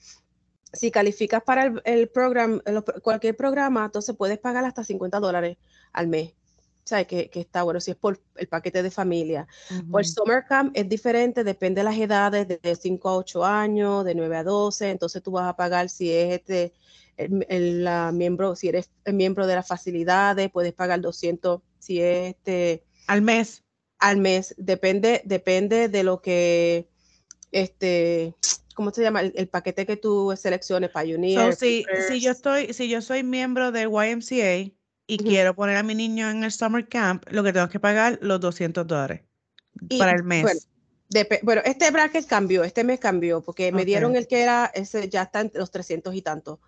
Si 0.72 0.90
calificas 0.90 1.42
para 1.42 1.74
el, 1.84 2.08
programa, 2.08 2.62
cualquier 3.02 3.36
programa, 3.36 3.84
entonces 3.84 4.16
puedes 4.16 4.38
pagar 4.38 4.64
hasta 4.64 4.82
50 4.82 5.20
dólares 5.20 5.58
al 5.92 6.08
mes. 6.08 6.34
¿Sabes? 6.86 7.06
Que, 7.08 7.28
que, 7.28 7.40
está 7.40 7.64
bueno, 7.64 7.80
si 7.80 7.90
es 7.90 7.96
por 7.96 8.18
el 8.36 8.46
paquete 8.46 8.82
de 8.82 8.90
familia. 8.90 9.46
Por 9.90 10.06
Summer 10.06 10.44
Camp 10.48 10.70
es 10.74 10.88
diferente, 10.88 11.42
depende 11.42 11.80
de 11.80 11.84
las 11.84 11.98
edades, 11.98 12.46
de 12.46 12.76
5 12.76 13.08
a 13.08 13.16
8 13.16 13.44
años, 13.44 14.04
de 14.04 14.14
9 14.14 14.36
a 14.36 14.44
12, 14.44 14.90
entonces 14.90 15.22
tú 15.22 15.32
vas 15.32 15.48
a 15.48 15.56
pagar 15.56 15.88
si 15.88 16.12
es 16.12 16.34
este, 16.34 16.72
el, 17.16 17.88
miembro, 18.14 18.54
si 18.54 18.68
eres 18.68 18.88
miembro 19.04 19.48
de 19.48 19.56
las 19.56 19.66
facilidades, 19.66 20.48
puedes 20.50 20.72
pagar 20.72 21.00
200, 21.00 21.60
si 21.80 22.00
es 22.00 22.34
este... 22.36 22.84
Al 23.08 23.20
mes. 23.20 23.64
Al 23.98 24.18
mes, 24.18 24.54
depende, 24.56 25.22
depende 25.24 25.88
de 25.88 26.04
lo 26.04 26.20
que, 26.20 26.88
este, 27.50 28.34
¿cómo 28.74 28.90
se 28.90 29.02
llama? 29.02 29.22
El, 29.22 29.48
paquete 29.48 29.86
que 29.86 29.96
tú 29.96 30.34
selecciones, 30.36 30.90
Pioneer. 30.90 31.54
So, 31.54 31.60
si, 31.60 31.84
si, 32.06 32.20
yo 32.20 32.30
estoy, 32.30 32.74
si 32.74 32.88
yo 32.88 33.00
soy 33.00 33.22
miembro 33.22 33.72
del 33.72 33.88
YMCA 33.88 34.75
y 35.06 35.18
quiero 35.18 35.54
poner 35.54 35.76
a 35.76 35.82
mi 35.82 35.94
niño 35.94 36.30
en 36.30 36.44
el 36.44 36.52
summer 36.52 36.88
camp, 36.88 37.24
lo 37.30 37.42
que 37.42 37.52
tengo 37.52 37.68
que 37.68 37.80
pagar 37.80 38.18
los 38.22 38.40
200 38.40 38.86
dólares 38.86 39.22
para 39.98 40.12
el 40.12 40.24
mes. 40.24 40.68
Bueno, 41.42 41.62
este 41.64 41.90
bracket 41.90 42.26
cambió, 42.26 42.64
este 42.64 42.82
mes 42.82 42.98
cambió, 42.98 43.40
porque 43.40 43.70
me 43.70 43.84
dieron 43.84 44.16
el 44.16 44.26
que 44.26 44.42
era, 44.42 44.66
ese 44.74 45.08
ya 45.08 45.22
está 45.22 45.40
en 45.40 45.52
los 45.54 45.70
300 45.70 46.14
y 46.14 46.22
tanto. 46.22 46.60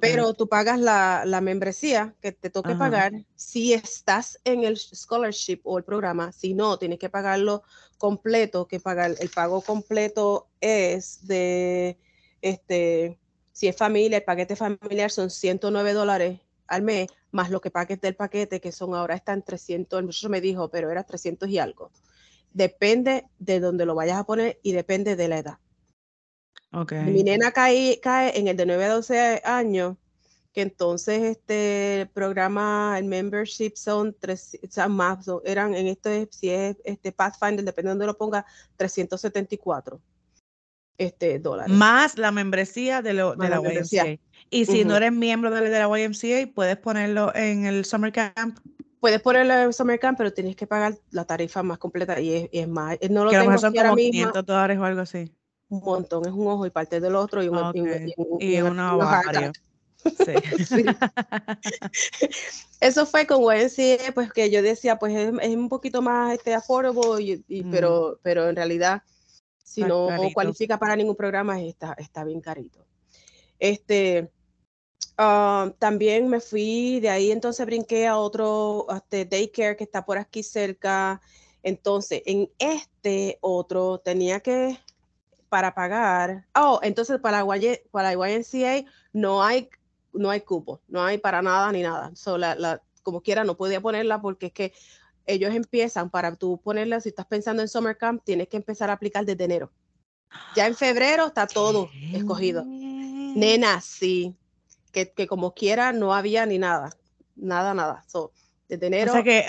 Pero 0.00 0.34
tú 0.34 0.48
pagas 0.48 0.80
la, 0.80 1.22
la, 1.24 1.40
membresía 1.40 2.12
que 2.20 2.32
te 2.32 2.50
toque 2.50 2.74
pagar 2.74 3.12
si 3.36 3.72
estás 3.74 4.40
en 4.42 4.64
el 4.64 4.76
scholarship 4.76 5.60
o 5.62 5.78
el 5.78 5.84
programa. 5.84 6.32
Si 6.32 6.52
no, 6.52 6.80
tienes 6.80 6.98
que 6.98 7.08
pagarlo 7.08 7.62
completo, 7.96 8.66
que 8.66 8.80
pagar 8.80 9.14
el 9.20 9.28
pago 9.28 9.60
completo 9.60 10.48
es 10.60 11.24
de, 11.28 11.96
este, 12.42 13.20
si 13.52 13.68
es 13.68 13.76
familia, 13.76 14.18
el 14.18 14.24
paquete 14.24 14.56
familiar 14.56 15.12
son 15.12 15.30
109 15.30 15.92
dólares 15.92 16.40
al 16.66 16.82
mes, 16.82 17.08
más 17.30 17.50
lo 17.50 17.60
que 17.60 17.70
pagues 17.70 18.00
del 18.00 18.16
paquete, 18.16 18.60
que 18.60 18.72
son 18.72 18.94
ahora 18.94 19.14
están 19.14 19.42
300, 19.42 19.98
el 19.98 20.06
muchacho 20.06 20.28
me 20.28 20.40
dijo, 20.40 20.68
pero 20.70 20.90
era 20.90 21.04
300 21.04 21.48
y 21.48 21.58
algo. 21.58 21.90
Depende 22.52 23.26
de 23.38 23.60
dónde 23.60 23.86
lo 23.86 23.94
vayas 23.94 24.18
a 24.18 24.24
poner 24.24 24.58
y 24.62 24.72
depende 24.72 25.16
de 25.16 25.28
la 25.28 25.38
edad. 25.38 25.58
Mi 26.70 27.22
nena 27.22 27.50
cae, 27.52 27.98
cae 28.00 28.38
en 28.38 28.48
el 28.48 28.56
de 28.56 28.66
9 28.66 28.84
a 28.84 28.88
12 28.88 29.42
años, 29.44 29.96
que 30.52 30.62
entonces 30.62 31.22
este 31.22 32.10
programa, 32.12 32.96
el 32.98 33.04
membership 33.04 33.72
son 33.74 34.14
tres, 34.18 34.58
más, 34.88 35.26
eran 35.44 35.74
en 35.74 35.86
este, 35.86 36.28
si 36.30 36.50
es 36.50 36.76
este 36.84 37.12
Pathfinder, 37.12 37.64
depende 37.64 37.88
de 37.88 37.92
donde 37.92 38.06
lo 38.06 38.18
ponga, 38.18 38.44
374 38.76 40.00
este, 40.98 41.38
dólares. 41.38 41.72
Más 41.74 42.18
la 42.18 42.32
membresía 42.32 43.00
de, 43.00 43.14
lo, 43.14 43.34
de 43.36 43.48
la, 43.48 43.60
YMCA. 43.60 44.20
Y 44.50 44.66
si 44.66 44.84
no 44.84 44.96
eres 44.96 45.12
miembro 45.12 45.50
de, 45.50 45.68
de, 45.68 45.78
la 45.78 45.88
YMCA, 45.98 46.52
puedes 46.54 46.76
ponerlo 46.76 47.34
en 47.34 47.66
el 47.66 47.84
Summer 47.84 48.12
Camp. 48.12 48.58
Puedes 49.00 49.20
ponerlo 49.20 49.54
en 49.54 49.60
el 49.60 49.74
Summer 49.74 49.98
Camp, 49.98 50.18
pero 50.18 50.32
tienes 50.32 50.56
que 50.56 50.66
pagar 50.66 50.98
la 51.10 51.24
tarifa 51.24 51.62
más 51.62 51.78
completa 51.78 52.20
y 52.20 52.48
es, 52.50 52.68
más. 52.68 52.98
No 53.10 53.24
lo 53.24 53.30
que 53.30 53.38
tengo 53.38 53.58
son 53.58 53.74
como 53.74 53.96
500 53.96 54.46
dólares 54.46 54.78
o 54.78 54.84
algo 54.84 55.00
así 55.02 55.32
un 55.68 55.80
montón, 55.80 56.26
es 56.26 56.32
un 56.32 56.46
ojo 56.46 56.66
y 56.66 56.70
parte 56.70 57.00
del 57.00 57.14
otro 57.14 57.42
y, 57.42 57.48
un, 57.48 57.58
y, 58.40 58.60
una 58.60 59.52
Sí. 59.98 60.84
Eso 62.80 63.04
fue 63.04 63.26
con 63.26 63.42
YMCA, 63.42 64.12
pues 64.14 64.32
que 64.32 64.48
yo 64.48 64.62
decía, 64.62 64.98
pues 64.98 65.14
es, 65.14 65.56
un 65.56 65.68
poquito 65.68 66.00
más 66.00 66.34
este, 66.34 66.54
affordable, 66.54 67.42
y, 67.48 67.62
pero, 67.64 68.18
pero 68.22 68.48
en 68.48 68.56
realidad, 68.56 69.02
si 69.62 69.82
no 69.82 70.08
cualifica 70.32 70.78
para 70.78 70.96
ningún 70.96 71.16
programa, 71.16 71.60
está, 71.60 71.94
está 71.98 72.24
bien 72.24 72.40
carito. 72.40 72.86
Este, 73.58 74.30
ah, 75.16 75.72
también 75.78 76.28
me 76.28 76.40
fui, 76.40 77.00
de 77.00 77.10
ahí 77.10 77.30
entonces 77.30 77.66
brinqué 77.66 78.06
a 78.06 78.18
otro 78.18 78.86
este, 78.94 79.24
daycare 79.24 79.76
que 79.76 79.84
está 79.84 80.04
por 80.04 80.18
aquí 80.18 80.42
cerca. 80.42 81.20
Entonces, 81.62 82.22
en 82.24 82.50
este 82.58 83.38
otro 83.40 83.98
tenía 83.98 84.40
que 84.40 84.78
para 85.48 85.74
pagar. 85.74 86.46
Oh, 86.54 86.80
entonces 86.82 87.18
para, 87.20 87.44
para 87.90 88.12
YMCA 88.12 88.84
no 89.12 89.42
hay, 89.42 89.68
no 90.12 90.30
hay 90.30 90.40
cupo, 90.42 90.80
no 90.88 91.02
hay 91.02 91.18
para 91.18 91.42
nada 91.42 91.72
ni 91.72 91.82
nada. 91.82 92.10
So, 92.14 92.38
la, 92.38 92.82
como 93.02 93.22
quiera, 93.22 93.44
no 93.44 93.56
podía 93.56 93.80
ponerla 93.80 94.20
porque 94.20 94.46
es 94.46 94.52
que 94.52 94.72
ellos 95.26 95.54
empiezan 95.54 96.10
para 96.10 96.34
tú 96.36 96.60
ponerla, 96.60 97.00
si 97.00 97.10
estás 97.10 97.26
pensando 97.26 97.62
en 97.62 97.68
Summer 97.68 97.96
Camp, 97.96 98.22
tienes 98.24 98.48
que 98.48 98.56
empezar 98.56 98.90
a 98.90 98.94
aplicar 98.94 99.24
desde 99.24 99.44
enero. 99.44 99.70
Ya 100.54 100.66
en 100.66 100.74
febrero 100.74 101.26
está 101.26 101.46
todo 101.46 101.90
escogido. 102.12 102.64
Nena, 102.66 103.80
sí, 103.80 104.34
que, 105.06 105.12
que, 105.12 105.26
como 105.26 105.54
quiera 105.54 105.92
no 105.92 106.14
había 106.14 106.46
ni 106.46 106.58
nada, 106.58 106.90
nada, 107.36 107.74
nada. 107.74 108.04
So, 108.06 108.32
desde 108.68 108.86
enero. 108.86 109.12
O 109.12 109.14
sea 109.14 109.24
que, 109.24 109.46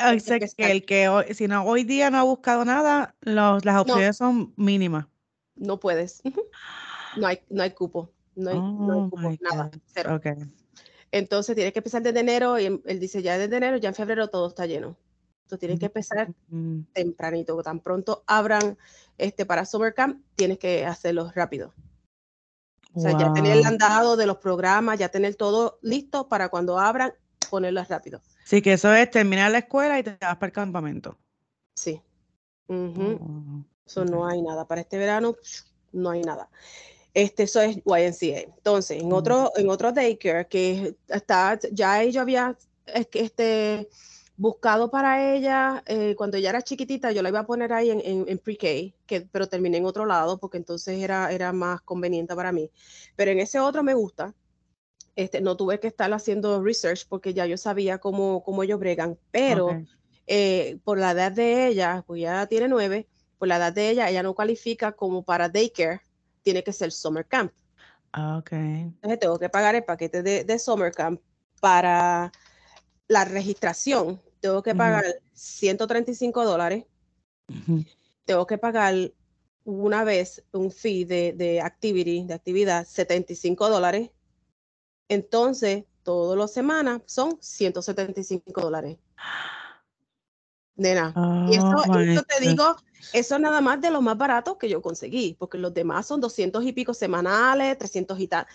el 0.57 0.85
que 0.85 1.09
hoy, 1.09 1.33
si 1.33 1.47
no, 1.47 1.63
hoy 1.63 1.83
día 1.83 2.09
no 2.09 2.17
ha 2.17 2.23
buscado 2.23 2.65
nada, 2.65 3.15
los, 3.21 3.65
las 3.65 3.81
opciones 3.81 4.17
son 4.17 4.53
mínimas 4.55 5.05
no 5.59 5.79
puedes. 5.79 6.21
No 7.17 7.27
hay, 7.27 7.39
no 7.49 7.63
hay 7.63 7.71
cupo, 7.71 8.11
no 8.35 8.49
hay, 8.49 8.57
oh 8.57 9.09
cupo, 9.09 9.35
nada, 9.41 9.71
cero. 9.87 10.19
Entonces 11.11 11.55
tienes 11.55 11.73
que 11.73 11.79
empezar 11.79 12.01
desde 12.03 12.19
enero 12.19 12.59
y 12.59 12.65
él 12.85 12.99
dice 12.99 13.21
ya 13.21 13.37
desde 13.37 13.57
enero, 13.57 13.77
ya 13.77 13.89
en 13.89 13.95
febrero 13.95 14.29
todo 14.29 14.47
está 14.47 14.65
lleno. 14.65 14.95
Entonces 15.43 15.59
tienes 15.59 15.79
que 15.79 15.87
empezar 15.87 16.31
mm. 16.49 16.81
tempranito, 16.93 17.61
tan 17.63 17.79
pronto 17.79 18.23
abran 18.27 18.77
este 19.17 19.45
para 19.45 19.65
Summer 19.65 19.93
Camp, 19.93 20.23
tienes 20.35 20.59
que 20.59 20.85
hacerlo 20.85 21.31
rápido. 21.33 21.73
O 22.93 22.99
sea, 22.99 23.17
ya 23.17 23.31
tener 23.33 23.57
el 23.57 23.65
andado 23.65 24.17
de 24.17 24.25
los 24.25 24.37
programas, 24.37 24.97
ya 24.97 25.09
tener 25.09 25.35
todo 25.35 25.79
listo 25.81 26.27
para 26.27 26.49
cuando 26.49 26.79
abran, 26.79 27.13
ponerlo 27.49 27.83
rápido. 27.87 28.21
Sí, 28.45 28.61
que 28.61 28.73
eso 28.73 28.93
es 28.93 29.11
terminar 29.11 29.51
la 29.51 29.59
escuela 29.59 29.99
y 29.99 30.03
te 30.03 30.17
vas 30.19 30.37
para 30.37 30.47
el 30.47 30.53
campamento. 30.53 31.17
Sí. 31.75 32.01
Eso 33.85 34.05
no 34.05 34.27
hay 34.27 34.41
nada. 34.41 34.65
Para 34.67 34.81
este 34.81 34.97
verano 34.97 35.35
no 35.91 36.09
hay 36.09 36.21
nada. 36.21 36.49
Este, 37.13 37.43
eso 37.43 37.61
es 37.61 37.77
YNCA. 37.77 38.39
Entonces, 38.39 39.01
en 39.01 39.11
otro, 39.13 39.51
en 39.55 39.69
otro 39.69 39.91
daycare 39.91 40.47
que 40.47 40.95
está, 41.07 41.59
ya 41.71 42.01
ella 42.01 42.21
había 42.21 42.57
este, 42.85 43.89
buscado 44.39 44.89
para 44.89 45.33
ella, 45.33 45.83
eh, 45.85 46.15
cuando 46.15 46.37
ella 46.37 46.51
era 46.51 46.61
chiquitita, 46.61 47.11
yo 47.11 47.21
la 47.21 47.27
iba 47.27 47.39
a 47.39 47.45
poner 47.45 47.73
ahí 47.73 47.91
en, 47.91 48.01
en, 48.25 48.37
pre-K, 48.39 48.95
que, 49.05 49.27
pero 49.29 49.47
terminé 49.47 49.77
en 49.77 49.85
otro 49.85 50.05
lado 50.05 50.37
porque 50.39 50.57
entonces 50.57 50.97
era, 50.97 51.29
era 51.31 51.51
más 51.51 51.81
conveniente 51.81 52.33
para 52.35 52.53
mí. 52.53 52.71
Pero 53.17 53.31
en 53.31 53.39
ese 53.39 53.59
otro 53.59 53.83
me 53.83 53.93
gusta. 53.93 54.33
Este, 55.17 55.41
no 55.41 55.57
tuve 55.57 55.81
que 55.81 55.87
estar 55.87 56.11
haciendo 56.13 56.63
research 56.63 57.05
porque 57.09 57.33
ya 57.33 57.45
yo 57.45 57.57
sabía 57.57 57.97
cómo, 57.97 58.41
cómo 58.41 58.63
ellos 58.63 58.79
bregan, 58.79 59.19
pero 59.31 59.77
eh, 60.25 60.79
por 60.85 60.97
la 60.97 61.11
edad 61.11 61.33
de 61.33 61.67
ella, 61.67 62.05
pues 62.07 62.21
ya 62.21 62.47
tiene 62.47 62.69
nueve, 62.69 63.09
por 63.37 63.49
la 63.49 63.57
edad 63.57 63.73
de 63.73 63.89
ella, 63.89 64.09
ella 64.09 64.23
no 64.23 64.33
cualifica 64.33 64.93
como 64.93 65.23
para 65.23 65.49
daycare, 65.49 65.99
tiene 66.43 66.63
que 66.63 66.71
ser 66.71 66.93
summer 66.93 67.25
camp. 67.25 67.51
Ah, 68.13 68.37
ok. 68.37 68.53
Entonces 68.53 69.19
tengo 69.19 69.37
que 69.37 69.49
pagar 69.49 69.75
el 69.75 69.83
paquete 69.83 70.23
de, 70.23 70.59
summer 70.59 70.93
camp 70.93 71.19
para 71.59 72.31
la 73.09 73.25
registración. 73.25 74.21
Tengo 74.39 74.63
que 74.63 74.73
pagar 74.73 75.05
135 75.33 76.45
dólares. 76.45 76.85
Tengo 78.25 78.47
que 78.47 78.57
pagar 78.57 78.95
una 79.65 80.03
vez 80.03 80.43
un 80.51 80.71
fee 80.71 81.05
de, 81.05 81.33
de 81.33 81.61
activity, 81.61 82.25
de 82.25 82.33
actividad, 82.33 82.85
75 82.85 83.69
dólares. 83.69 84.11
Entonces, 85.09 85.85
todas 86.03 86.37
las 86.37 86.53
semanas 86.53 87.01
son 87.05 87.37
175 87.41 88.61
dólares. 88.61 88.97
Nena, 90.75 91.13
y 91.49 91.55
eso, 91.55 91.75
oh 91.75 92.23
te 92.23 92.47
digo, 92.47 92.77
eso 93.11 93.35
es 93.35 93.41
nada 93.41 93.59
más 93.59 93.81
de 93.81 93.89
los 93.89 94.01
más 94.01 94.17
baratos 94.17 94.55
que 94.57 94.69
yo 94.69 94.81
conseguí, 94.81 95.35
porque 95.37 95.57
los 95.57 95.73
demás 95.73 96.07
son 96.07 96.21
200 96.21 96.63
y 96.63 96.71
pico 96.71 96.93
semanales, 96.93 97.77
300 97.77 98.17
y 98.19 98.27
tal. 98.29 98.47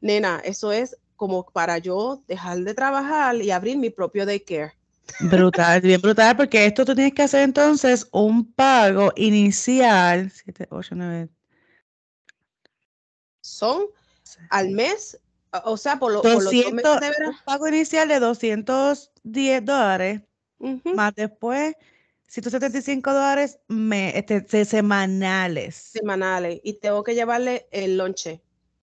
Nena, 0.00 0.40
eso 0.44 0.70
es 0.70 0.96
como 1.16 1.44
para 1.44 1.78
yo 1.78 2.22
dejar 2.28 2.58
de 2.58 2.74
trabajar 2.74 3.34
y 3.36 3.50
abrir 3.50 3.78
mi 3.78 3.90
propio 3.90 4.24
daycare. 4.24 4.74
Brutal, 5.20 5.80
bien 5.80 6.00
brutal, 6.00 6.36
porque 6.36 6.66
esto 6.66 6.84
tú 6.84 6.94
tienes 6.94 7.14
que 7.14 7.22
hacer 7.22 7.42
entonces 7.42 8.08
un 8.12 8.52
pago 8.52 9.12
inicial. 9.16 10.30
7, 10.30 10.68
8, 10.70 10.94
9. 10.94 11.28
Son 13.40 13.86
al 14.50 14.70
mes, 14.70 15.18
o 15.64 15.76
sea, 15.76 15.98
por, 15.98 16.12
lo, 16.12 16.22
200, 16.22 16.82
por 16.82 16.92
los 16.92 17.00
meses 17.00 17.18
de 17.18 17.28
Un 17.28 17.36
pago 17.44 17.68
inicial 17.68 18.08
de 18.08 18.20
210 18.20 19.64
dólares 19.64 20.22
más 20.84 21.14
después 21.14 21.74
175 22.32 23.12
dólares 23.12 23.58
me, 23.68 24.16
este, 24.16 24.64
semanales. 24.64 25.74
Semanales. 25.74 26.60
Y 26.64 26.74
tengo 26.74 27.04
que 27.04 27.14
llevarle 27.14 27.68
el 27.70 27.98
lonche 27.98 28.40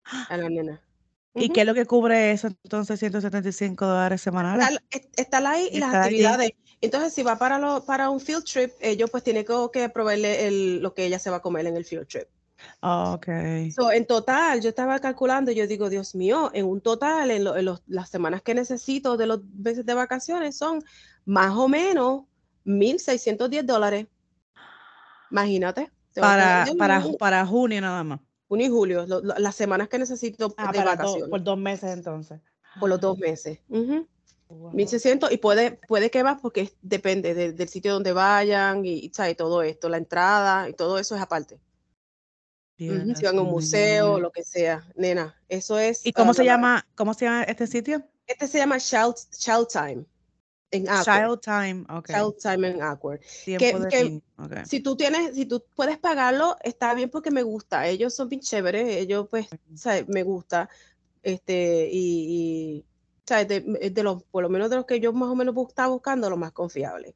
a 0.05 0.37
la 0.37 0.49
nena. 0.49 0.81
¿Y 1.35 1.49
qué 1.49 1.61
es 1.61 1.67
lo 1.67 1.73
que 1.73 1.85
cubre 1.85 2.31
eso 2.31 2.47
entonces 2.47 2.99
175 2.99 3.85
dólares 3.85 4.21
semanales? 4.21 4.79
Está, 5.17 5.37
ahí 5.49 5.69
y 5.71 5.79
las 5.79 5.93
actividades. 5.93 6.51
Entonces, 6.81 7.13
si 7.13 7.23
va 7.23 7.37
para, 7.37 7.59
lo, 7.59 7.83
para 7.85 8.09
un 8.09 8.19
field 8.19 8.45
trip, 8.45 8.71
ellos 8.79 9.09
pues 9.09 9.23
tienen 9.23 9.45
que, 9.45 9.89
proveerle 9.89 10.47
el, 10.47 10.81
lo 10.81 10.93
que 10.93 11.05
ella 11.05 11.19
se 11.19 11.29
va 11.29 11.37
a 11.37 11.41
comer 11.41 11.65
en 11.65 11.75
el 11.75 11.83
field 11.83 12.07
trip. 12.07 12.27
ok. 12.81 13.27
en 13.27 14.05
total, 14.05 14.61
yo 14.61 14.69
estaba 14.69 14.99
calculando, 14.99 15.51
yo 15.51 15.67
digo, 15.67 15.89
Dios 15.89 16.15
mío, 16.15 16.51
en 16.53 16.65
un 16.65 16.79
total, 16.79 17.31
en, 17.31 17.43
las 17.87 18.09
semanas 18.09 18.41
que 18.41 18.53
necesito 18.53 19.17
de 19.17 19.27
los 19.27 19.43
meses 19.45 19.85
de 19.85 19.93
vacaciones 19.93 20.57
son 20.57 20.83
más 21.25 21.51
o 21.55 21.67
menos 21.67 22.23
1.610 22.65 23.63
dólares. 23.63 24.07
Imagínate. 25.31 25.91
Para, 26.13 26.65
para, 26.77 27.03
para 27.19 27.45
junio 27.45 27.81
nada 27.81 28.03
más. 28.03 28.19
Junio 28.55 28.67
y 28.67 28.69
julio, 28.69 29.05
las 29.37 29.53
semanas 29.53 29.89
que 29.89 29.99
necesito 29.99 30.53
ah, 30.55 30.71
de 30.71 30.81
vacaciones. 30.81 31.27
por 31.29 31.43
dos 31.43 31.57
meses 31.57 31.91
entonces. 31.91 32.39
Por 32.79 32.89
los 32.89 33.01
dos 33.01 33.17
meses. 33.17 33.59
1600 34.49 35.29
y 35.33 35.37
puede, 35.37 35.71
puede 35.89 36.09
que 36.09 36.23
más 36.23 36.39
porque 36.39 36.71
depende 36.81 37.51
del 37.51 37.67
sitio 37.67 37.91
donde 37.91 38.13
vayan 38.13 38.85
y, 38.85 39.11
y, 39.11 39.35
todo 39.35 39.61
esto, 39.61 39.89
la 39.89 39.97
entrada 39.97 40.69
y 40.69 40.73
todo 40.73 40.97
eso 40.99 41.15
es 41.15 41.21
aparte. 41.21 41.59
si 42.77 42.87
van 42.87 43.37
a 43.37 43.41
un 43.41 43.49
museo, 43.49 44.19
lo 44.19 44.31
que 44.31 44.43
sea, 44.43 44.87
nena, 44.95 45.35
eso 45.49 45.77
es. 45.77 46.05
¿Y 46.05 46.13
cómo 46.13 46.33
se 46.33 46.45
llama, 46.45 46.87
cómo 46.95 47.13
se 47.13 47.25
llama 47.25 47.43
este 47.43 47.67
sitio? 47.67 48.07
Este 48.25 48.47
se 48.47 48.59
llama 48.59 48.77
Child, 48.77 49.15
Child 49.37 49.67
Time. 49.67 50.05
En 50.75 50.85
Child 50.85 51.39
Time, 51.41 51.85
ok. 51.89 52.07
Child 52.07 52.35
Time 52.41 52.67
en 52.69 52.81
Awkward. 52.81 53.19
Que, 53.45 54.21
Si 54.65 54.79
tú 54.81 54.95
tienes, 54.95 55.35
si 55.35 55.45
tú 55.45 55.63
puedes 55.75 55.97
pagarlo, 55.97 56.55
está 56.63 56.93
bien 56.93 57.09
porque 57.09 57.31
me 57.31 57.43
gusta. 57.43 57.87
Ellos 57.87 58.13
son 58.13 58.29
bien 58.29 58.41
chéveres, 58.41 58.97
ellos 58.97 59.27
pues, 59.29 59.47
me 60.07 60.23
gusta. 60.23 60.69
Este, 61.23 61.89
y, 61.91 62.83
y 62.83 62.85
de, 63.25 63.91
de, 63.91 64.03
los, 64.03 64.23
por 64.23 64.43
lo 64.43 64.49
menos 64.49 64.69
de 64.69 64.75
los 64.75 64.85
que 64.85 64.99
yo 64.99 65.11
más 65.13 65.29
o 65.29 65.35
menos 65.35 65.55
estaba 65.67 65.89
buscando, 65.89 66.29
lo 66.29 66.37
más 66.37 66.51
confiable. 66.51 67.15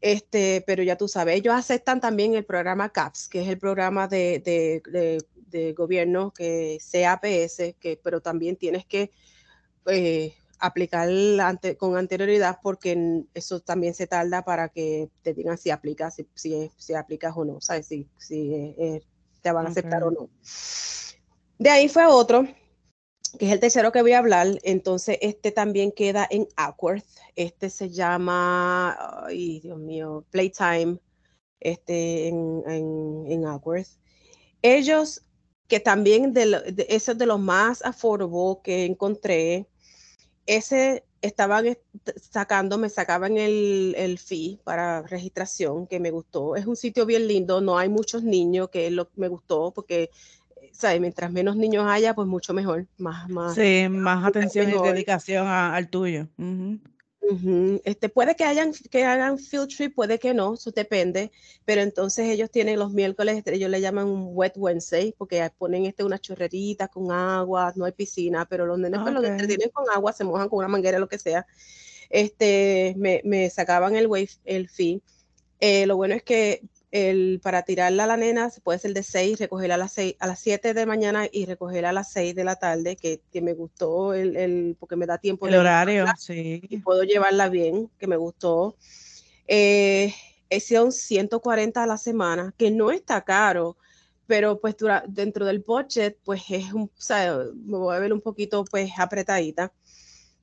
Este, 0.00 0.64
pero 0.66 0.82
ya 0.82 0.96
tú 0.96 1.06
sabes, 1.06 1.36
ellos 1.36 1.54
aceptan 1.54 2.00
también 2.00 2.34
el 2.34 2.44
programa 2.44 2.90
CAPS, 2.90 3.28
que 3.28 3.42
es 3.42 3.48
el 3.48 3.58
programa 3.58 4.08
de, 4.08 4.40
de, 4.44 5.22
de, 5.46 5.72
gobierno 5.74 6.32
que 6.32 6.78
CAPS, 6.90 7.76
que, 7.78 8.00
pero 8.02 8.20
también 8.20 8.56
tienes 8.56 8.84
que 8.84 9.12
eh, 9.86 10.34
aplicar 10.62 11.08
ante, 11.40 11.76
con 11.76 11.96
anterioridad 11.96 12.58
porque 12.62 13.24
eso 13.34 13.60
también 13.60 13.94
se 13.94 14.06
tarda 14.06 14.44
para 14.44 14.68
que 14.68 15.10
te 15.22 15.34
digan 15.34 15.58
si 15.58 15.70
aplicas, 15.70 16.14
si, 16.14 16.26
si, 16.34 16.70
si 16.76 16.94
aplicas 16.94 17.34
o 17.36 17.44
no, 17.44 17.60
¿sabes? 17.60 17.86
Si, 17.86 18.08
si 18.16 18.54
eh, 18.54 19.02
te 19.42 19.50
van 19.50 19.66
a 19.66 19.70
aceptar 19.70 20.04
o 20.04 20.10
no. 20.12 20.30
De 21.58 21.68
ahí 21.68 21.88
fue 21.88 22.06
otro 22.06 22.46
que 23.38 23.46
es 23.46 23.52
el 23.52 23.60
tercero 23.60 23.92
que 23.92 24.02
voy 24.02 24.12
a 24.12 24.18
hablar, 24.18 24.46
entonces 24.62 25.18
este 25.22 25.52
también 25.52 25.90
queda 25.90 26.26
en 26.30 26.46
Ackworth. 26.56 27.06
Este 27.34 27.70
se 27.70 27.88
llama, 27.90 29.24
ay 29.24 29.60
Dios 29.60 29.78
mío, 29.78 30.24
Playtime, 30.30 30.98
este 31.60 32.28
en, 32.28 32.62
en, 32.66 33.24
en 33.26 33.46
Ackworth. 33.46 33.88
Ellos, 34.60 35.22
que 35.66 35.80
también 35.80 36.32
de, 36.32 36.72
de, 36.72 36.86
ese 36.90 37.14
de 37.14 37.26
los 37.26 37.40
más 37.40 37.82
affordable 37.82 38.60
que 38.62 38.84
encontré, 38.84 39.66
ese 40.46 41.04
estaban 41.20 41.76
sacando, 42.16 42.78
me 42.78 42.88
sacaban 42.88 43.38
el, 43.38 43.94
el, 43.96 44.18
fee 44.18 44.58
para 44.64 45.02
registración, 45.02 45.86
que 45.86 46.00
me 46.00 46.10
gustó. 46.10 46.56
Es 46.56 46.66
un 46.66 46.76
sitio 46.76 47.06
bien 47.06 47.28
lindo, 47.28 47.60
no 47.60 47.78
hay 47.78 47.88
muchos 47.88 48.24
niños, 48.24 48.68
que 48.70 48.90
lo, 48.90 49.08
me 49.16 49.28
gustó, 49.28 49.70
porque 49.70 50.10
Mientras 50.98 51.30
menos 51.30 51.56
niños 51.56 51.84
haya, 51.86 52.14
pues 52.14 52.26
mucho 52.26 52.54
mejor, 52.54 52.86
más, 52.98 53.28
más. 53.28 53.54
Sí, 53.54 53.86
más 53.88 54.24
atención 54.24 54.68
y 54.70 54.82
dedicación 54.82 55.46
al 55.46 55.88
tuyo. 55.88 56.28
Este, 57.84 58.08
puede 58.08 58.34
que 58.34 58.44
hayan 58.44 58.72
que 58.72 59.04
hagan 59.04 59.38
field 59.38 59.68
trip, 59.68 59.94
puede 59.94 60.18
que 60.18 60.34
no, 60.34 60.54
eso 60.54 60.72
depende, 60.72 61.30
pero 61.64 61.80
entonces 61.80 62.28
ellos 62.28 62.50
tienen 62.50 62.78
los 62.80 62.92
miércoles, 62.92 63.42
ellos 63.46 63.70
le 63.70 63.80
llaman 63.80 64.08
un 64.08 64.30
wet 64.32 64.54
Wednesday, 64.56 65.14
porque 65.16 65.48
ponen 65.56 65.86
este 65.86 66.02
una 66.02 66.18
chorrerita 66.18 66.88
con 66.88 67.12
agua, 67.12 67.72
no 67.76 67.84
hay 67.84 67.92
piscina, 67.92 68.44
pero 68.46 68.66
los 68.66 68.78
nenes 68.78 69.00
pues, 69.00 69.14
los 69.14 69.24
entretienen 69.24 69.70
con 69.70 69.84
agua, 69.94 70.12
se 70.12 70.24
mojan 70.24 70.48
con 70.48 70.58
una 70.58 70.68
manguera, 70.68 70.98
lo 70.98 71.08
que 71.08 71.18
sea. 71.18 71.46
Este, 72.10 72.94
me, 72.98 73.22
me 73.24 73.48
sacaban 73.50 73.94
el, 73.94 74.08
wave, 74.08 74.30
el 74.44 74.68
fee. 74.68 75.00
Eh, 75.60 75.86
lo 75.86 75.96
bueno 75.96 76.14
es 76.14 76.24
que 76.24 76.62
el, 76.92 77.40
para 77.42 77.62
tirarla 77.62 78.04
a 78.04 78.06
la 78.06 78.18
nena 78.18 78.50
puede 78.62 78.78
ser 78.78 78.92
de 78.92 79.02
6, 79.02 79.38
recogerla 79.38 79.76
a 79.76 79.78
las 79.78 79.94
6, 79.94 80.16
a 80.18 80.26
las 80.26 80.38
7 80.40 80.74
de 80.74 80.86
mañana 80.86 81.26
y 81.32 81.46
recogerla 81.46 81.88
a 81.88 81.92
las 81.94 82.12
6 82.12 82.34
de 82.34 82.44
la 82.44 82.56
tarde, 82.56 82.96
que, 82.96 83.22
que 83.32 83.40
me 83.40 83.54
gustó 83.54 84.12
el, 84.12 84.36
el, 84.36 84.76
porque 84.78 84.96
me 84.96 85.06
da 85.06 85.16
tiempo. 85.16 85.48
El 85.48 85.54
horario, 85.54 86.04
sí. 86.18 86.62
Y 86.68 86.78
puedo 86.78 87.02
llevarla 87.02 87.48
bien, 87.48 87.90
que 87.98 88.06
me 88.06 88.16
gustó. 88.16 88.76
Eh, 89.48 90.14
son 90.60 90.92
140 90.92 91.82
a 91.82 91.86
la 91.86 91.96
semana, 91.96 92.54
que 92.58 92.70
no 92.70 92.90
está 92.90 93.22
caro, 93.24 93.78
pero 94.26 94.60
pues 94.60 94.76
dentro 95.08 95.46
del 95.46 95.60
budget, 95.60 96.18
pues 96.22 96.42
es 96.50 96.74
un, 96.74 96.82
o 96.82 97.00
sea, 97.00 97.38
me 97.54 97.78
voy 97.78 97.96
a 97.96 98.00
ver 98.00 98.12
un 98.12 98.20
poquito 98.20 98.66
pues 98.66 98.90
apretadita. 98.98 99.72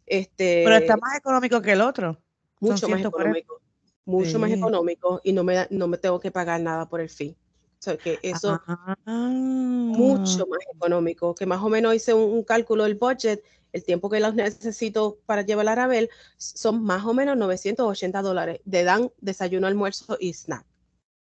Este, 0.07 0.63
pero 0.65 0.77
está 0.77 0.97
más 0.97 1.15
económico 1.15 1.61
que 1.61 1.73
el 1.73 1.81
otro. 1.81 2.19
Mucho 2.59 2.89
más 2.89 3.01
económico 3.01 3.61
mucho 4.09 4.39
más 4.39 4.51
económico 4.51 5.21
y 5.23 5.33
no 5.33 5.43
me, 5.43 5.67
no 5.69 5.87
me 5.87 5.97
tengo 5.97 6.19
que 6.19 6.31
pagar 6.31 6.59
nada 6.61 6.89
por 6.89 6.99
el 6.99 7.09
fee. 7.09 7.35
O 7.79 7.81
sea, 7.81 7.95
que 7.95 8.19
eso 8.21 8.61
mucho 9.05 10.47
más 10.47 10.59
económico, 10.75 11.33
que 11.33 11.45
más 11.45 11.61
o 11.61 11.69
menos 11.69 11.95
hice 11.95 12.13
un, 12.13 12.43
cálculo 12.43 12.83
del 12.83 12.95
budget, 12.95 13.41
el 13.71 13.83
tiempo 13.85 14.09
que 14.09 14.19
los 14.19 14.33
necesito 14.33 15.19
para 15.25 15.43
llevar 15.43 15.69
a 15.69 15.71
Arabel 15.73 16.09
son 16.37 16.83
más 16.83 17.05
o 17.05 17.13
menos 17.13 17.37
980 17.37 18.21
dólares. 18.21 18.59
De 18.65 18.83
dan 18.83 19.11
desayuno, 19.21 19.67
almuerzo 19.67 20.17
y 20.19 20.33
snack. 20.33 20.65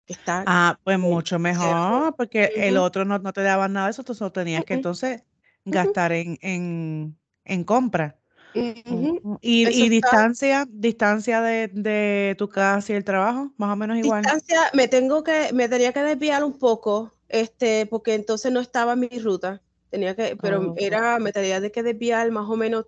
Está 0.08 0.44
ah, 0.48 0.80
pues 0.84 0.98
mucho 0.98 1.38
mejor, 1.40 2.16
porque 2.16 2.52
el 2.56 2.78
otro 2.78 3.06
no, 3.06 3.20
no, 3.20 3.34
te 3.34 3.44
daba 3.44 3.68
nada 3.68 3.88
de 3.88 3.92
eso, 3.92 4.04
tú 4.04 4.16
solo 4.16 4.32
tenías 4.32 4.64
que 4.66 4.74
entonces 4.74 5.24
gastar 5.66 6.14
en, 6.14 6.38
en, 6.42 7.18
en 7.44 7.64
compra. 7.64 8.19
¿Y, 8.54 9.90
distancia, 9.90 10.66
distancia 10.70 11.42
de, 11.42 12.36
tu 12.38 12.50
casa 12.50 12.94
y 12.94 12.96
el 12.96 13.04
trabajo? 13.04 13.52
Más 13.58 13.74
o 13.74 13.76
menos 13.76 13.98
igual. 13.98 14.22
Distancia, 14.22 14.70
me 14.74 14.88
tengo 14.88 15.24
que, 15.24 15.52
me 15.54 15.70
tenía 15.70 15.94
que 15.94 16.02
desviar 16.02 16.44
un 16.44 16.58
poco, 16.58 17.12
este, 17.28 17.86
porque 17.86 18.16
entonces 18.16 18.52
no 18.52 18.60
estaba 18.60 18.94
en 18.94 19.02
mi 19.02 19.20
ruta. 19.20 19.62
Tenía 19.90 20.16
que, 20.16 20.36
pero 20.36 20.76
era, 20.78 21.20
me 21.20 21.32
tenía 21.32 21.68
que 21.70 21.84
desviar 21.84 22.30
más 22.32 22.48
o 22.50 22.56
menos, 22.56 22.86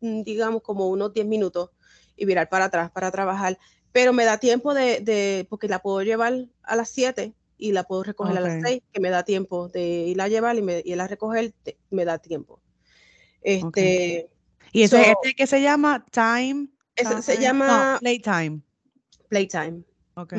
mm, 0.00 0.22
digamos, 0.22 0.62
como 0.62 0.88
unos 0.88 1.12
10 1.12 1.26
minutos 1.26 1.70
y 2.16 2.24
virar 2.24 2.48
para 2.48 2.66
atrás 2.66 2.90
para 2.90 3.10
trabajar. 3.10 3.58
Pero 3.92 4.12
me 4.12 4.24
da 4.24 4.38
tiempo 4.38 4.74
de, 4.74 5.46
porque 5.48 5.68
la 5.68 5.80
puedo 5.80 6.02
llevar 6.02 6.46
a 6.62 6.76
las 6.76 6.90
7 6.90 7.34
y 7.58 7.72
la 7.72 7.84
puedo 7.84 8.04
recoger 8.04 8.38
a 8.38 8.40
las 8.40 8.62
6, 8.62 8.82
que 8.92 9.00
me 9.00 9.10
da 9.10 9.24
tiempo 9.24 9.68
de 9.68 9.82
ir 9.82 10.20
a 10.20 10.28
llevar 10.28 10.56
y, 10.56 10.62
me, 10.62 10.82
y 10.84 10.92
a 10.92 11.06
recoger, 11.06 11.52
me 11.90 12.04
da 12.04 12.18
tiempo. 12.18 12.60
Este, 13.42 14.28
¿Y 14.72 14.82
ese, 14.82 15.10
este 15.10 15.34
que 15.34 15.46
se 15.46 15.60
llama 15.60 16.04
Time? 16.10 16.68
se 17.22 17.38
llama 17.38 17.98
Playtime. 18.00 18.60
Playtime. 19.28 19.82
Ok. 20.14 20.34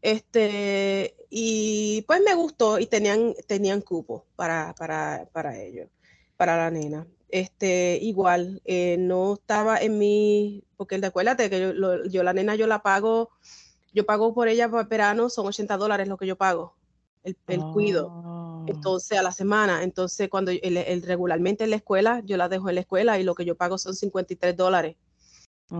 Este, 0.00 1.16
y 1.30 2.02
pues 2.02 2.22
me 2.24 2.34
gustó 2.34 2.78
y 2.78 2.86
tenían, 2.86 3.34
tenían 3.46 3.80
cupo 3.80 4.26
para, 4.36 4.74
para, 4.74 5.28
para 5.32 5.60
ellos, 5.60 5.88
para 6.36 6.56
la 6.56 6.70
nena. 6.70 7.06
Este, 7.28 7.98
igual, 8.00 8.62
eh, 8.64 8.96
no 8.98 9.34
estaba 9.34 9.78
en 9.78 9.98
mi, 9.98 10.64
porque 10.76 10.96
acuérdate 11.04 11.50
que 11.50 11.60
yo, 11.60 12.04
yo, 12.04 12.22
la 12.22 12.32
nena 12.32 12.54
yo 12.54 12.66
la 12.66 12.82
pago, 12.82 13.30
yo 13.92 14.06
pago 14.06 14.32
por 14.32 14.48
ella 14.48 14.70
por 14.70 14.88
verano, 14.88 15.28
son 15.28 15.46
80 15.46 15.76
dólares 15.76 16.08
lo 16.08 16.16
que 16.16 16.26
yo 16.26 16.36
pago, 16.36 16.74
el, 17.24 17.36
el 17.48 17.60
cuido. 17.60 18.06
Entonces 18.68 19.18
a 19.18 19.22
la 19.22 19.32
semana. 19.32 19.82
Entonces, 19.82 20.28
cuando 20.28 20.50
el, 20.50 21.02
regularmente 21.02 21.64
en 21.64 21.70
la 21.70 21.76
escuela, 21.76 22.22
yo 22.24 22.36
la 22.36 22.48
dejo 22.48 22.68
en 22.68 22.76
la 22.76 22.80
escuela 22.82 23.18
y 23.18 23.24
lo 23.24 23.34
que 23.34 23.44
yo 23.44 23.56
pago 23.56 23.78
son 23.78 23.94
53 23.94 24.56
dólares. 24.56 24.96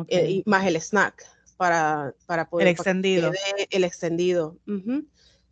Eh, 0.09 0.31
y 0.31 0.43
más 0.45 0.67
el 0.67 0.77
snack 0.77 1.25
para, 1.57 2.15
para 2.27 2.49
poder. 2.49 2.67
El 2.67 2.73
extendido. 2.73 3.33
el 3.71 3.85
extendido. 3.85 4.59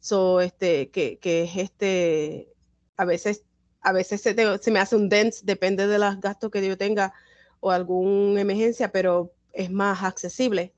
So, 0.00 0.40
este, 0.40 0.90
que, 0.90 1.18
que, 1.18 1.44
es 1.44 1.56
este, 1.56 2.52
a 2.96 3.04
veces, 3.04 3.44
a 3.80 3.92
veces 3.92 4.20
se, 4.20 4.34
se, 4.58 4.70
me 4.70 4.78
hace 4.78 4.94
un 4.94 5.08
dense, 5.08 5.40
depende 5.44 5.86
de 5.86 5.98
los 5.98 6.20
gastos 6.20 6.50
que 6.50 6.66
yo 6.66 6.76
tenga 6.76 7.12
o 7.60 7.70
alguna 7.70 8.40
emergencia, 8.40 8.92
pero 8.92 9.32
es 9.52 9.70
más 9.70 10.02
accesible. 10.02 10.72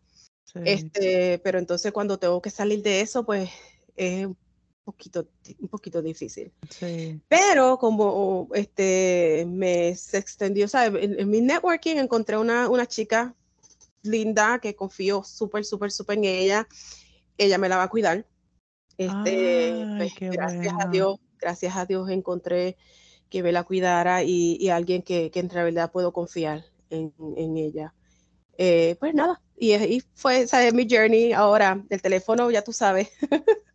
Este, 0.64 1.38
pero 1.44 1.58
entonces 1.58 1.92
cuando 1.92 2.18
tengo 2.18 2.40
que 2.40 2.50
salir 2.50 2.82
de 2.82 3.00
eso, 3.00 3.24
pues 3.24 3.50
es 3.96 4.26
poquito, 4.88 5.28
un 5.60 5.68
poquito 5.68 6.00
difícil. 6.00 6.50
Pero 7.28 7.78
como 7.78 8.48
este, 8.54 9.44
me 9.46 9.94
se 9.94 10.16
extendió, 10.16 10.66
¿sabes? 10.66 11.04
En, 11.04 11.28
mi 11.28 11.42
networking 11.42 11.96
encontré 11.96 12.38
una, 12.38 12.70
una 12.70 12.86
chica 12.86 13.34
linda 14.02 14.58
que 14.60 14.74
confío 14.74 15.22
súper, 15.24 15.66
súper, 15.66 15.90
súper 15.90 16.16
en 16.18 16.24
ella. 16.24 16.68
Ella 17.36 17.58
me 17.58 17.68
la 17.68 17.76
va 17.76 17.82
a 17.84 17.90
cuidar. 17.90 18.26
Este, 18.96 19.84
pues, 19.98 20.12
gracias 20.18 20.74
a 20.80 20.88
Dios, 20.88 21.18
gracias 21.38 21.76
a 21.76 21.84
Dios 21.84 22.08
encontré 22.08 22.76
que 23.28 23.42
me 23.42 23.52
la 23.52 23.64
cuidara 23.64 24.22
y, 24.22 24.56
y 24.58 24.70
alguien 24.70 25.02
que, 25.02 25.30
que, 25.30 25.40
en 25.40 25.50
realidad 25.50 25.92
puedo 25.92 26.14
confiar 26.14 26.64
en, 26.88 27.12
en 27.36 27.58
ella. 27.58 27.94
Eh, 28.56 28.96
pues 28.98 29.14
nada, 29.14 29.40
y, 29.56 29.74
y 29.74 30.02
fue 30.14 30.46
¿sabes? 30.48 30.72
mi 30.72 30.88
journey 30.90 31.32
ahora, 31.32 31.84
el 31.90 32.02
teléfono, 32.02 32.50
ya 32.50 32.64
tú 32.64 32.72
sabes. 32.72 33.10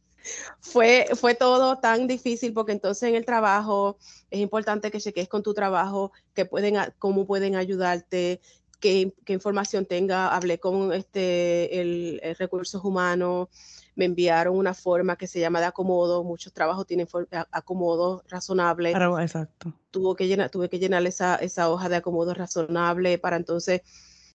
fue, 0.59 1.07
fue 1.15 1.35
todo 1.35 1.79
tan 1.79 2.07
difícil 2.07 2.53
porque 2.53 2.71
entonces 2.71 3.09
en 3.09 3.15
el 3.15 3.25
trabajo 3.25 3.97
es 4.29 4.39
importante 4.39 4.91
que 4.91 4.99
cheques 4.99 5.27
con 5.27 5.43
tu 5.43 5.53
trabajo, 5.53 6.11
que 6.33 6.45
pueden, 6.45 6.75
cómo 6.99 7.25
pueden 7.25 7.55
ayudarte, 7.55 8.41
qué, 8.79 9.13
qué 9.25 9.33
información 9.33 9.85
tenga. 9.85 10.35
Hablé 10.35 10.59
con 10.59 10.93
este, 10.93 11.79
el, 11.79 12.21
recursos 12.37 12.83
humanos, 12.83 13.47
me 13.95 14.05
enviaron 14.05 14.57
una 14.57 14.73
forma 14.73 15.15
que 15.15 15.27
se 15.27 15.39
llama 15.39 15.59
de 15.59 15.67
acomodo. 15.67 16.23
Muchos 16.23 16.53
trabajos 16.53 16.87
tienen 16.87 17.07
acomodo 17.51 18.23
razonable. 18.27 18.91
exacto. 19.21 19.73
Tuvo 19.91 20.15
que 20.15 20.27
llenar, 20.27 20.49
tuve 20.49 20.69
que 20.69 20.79
llenar 20.79 21.05
esa, 21.05 21.35
esa 21.35 21.69
hoja 21.69 21.89
de 21.89 21.97
acomodo 21.97 22.33
razonable 22.33 23.17
para 23.17 23.37
entonces, 23.37 23.81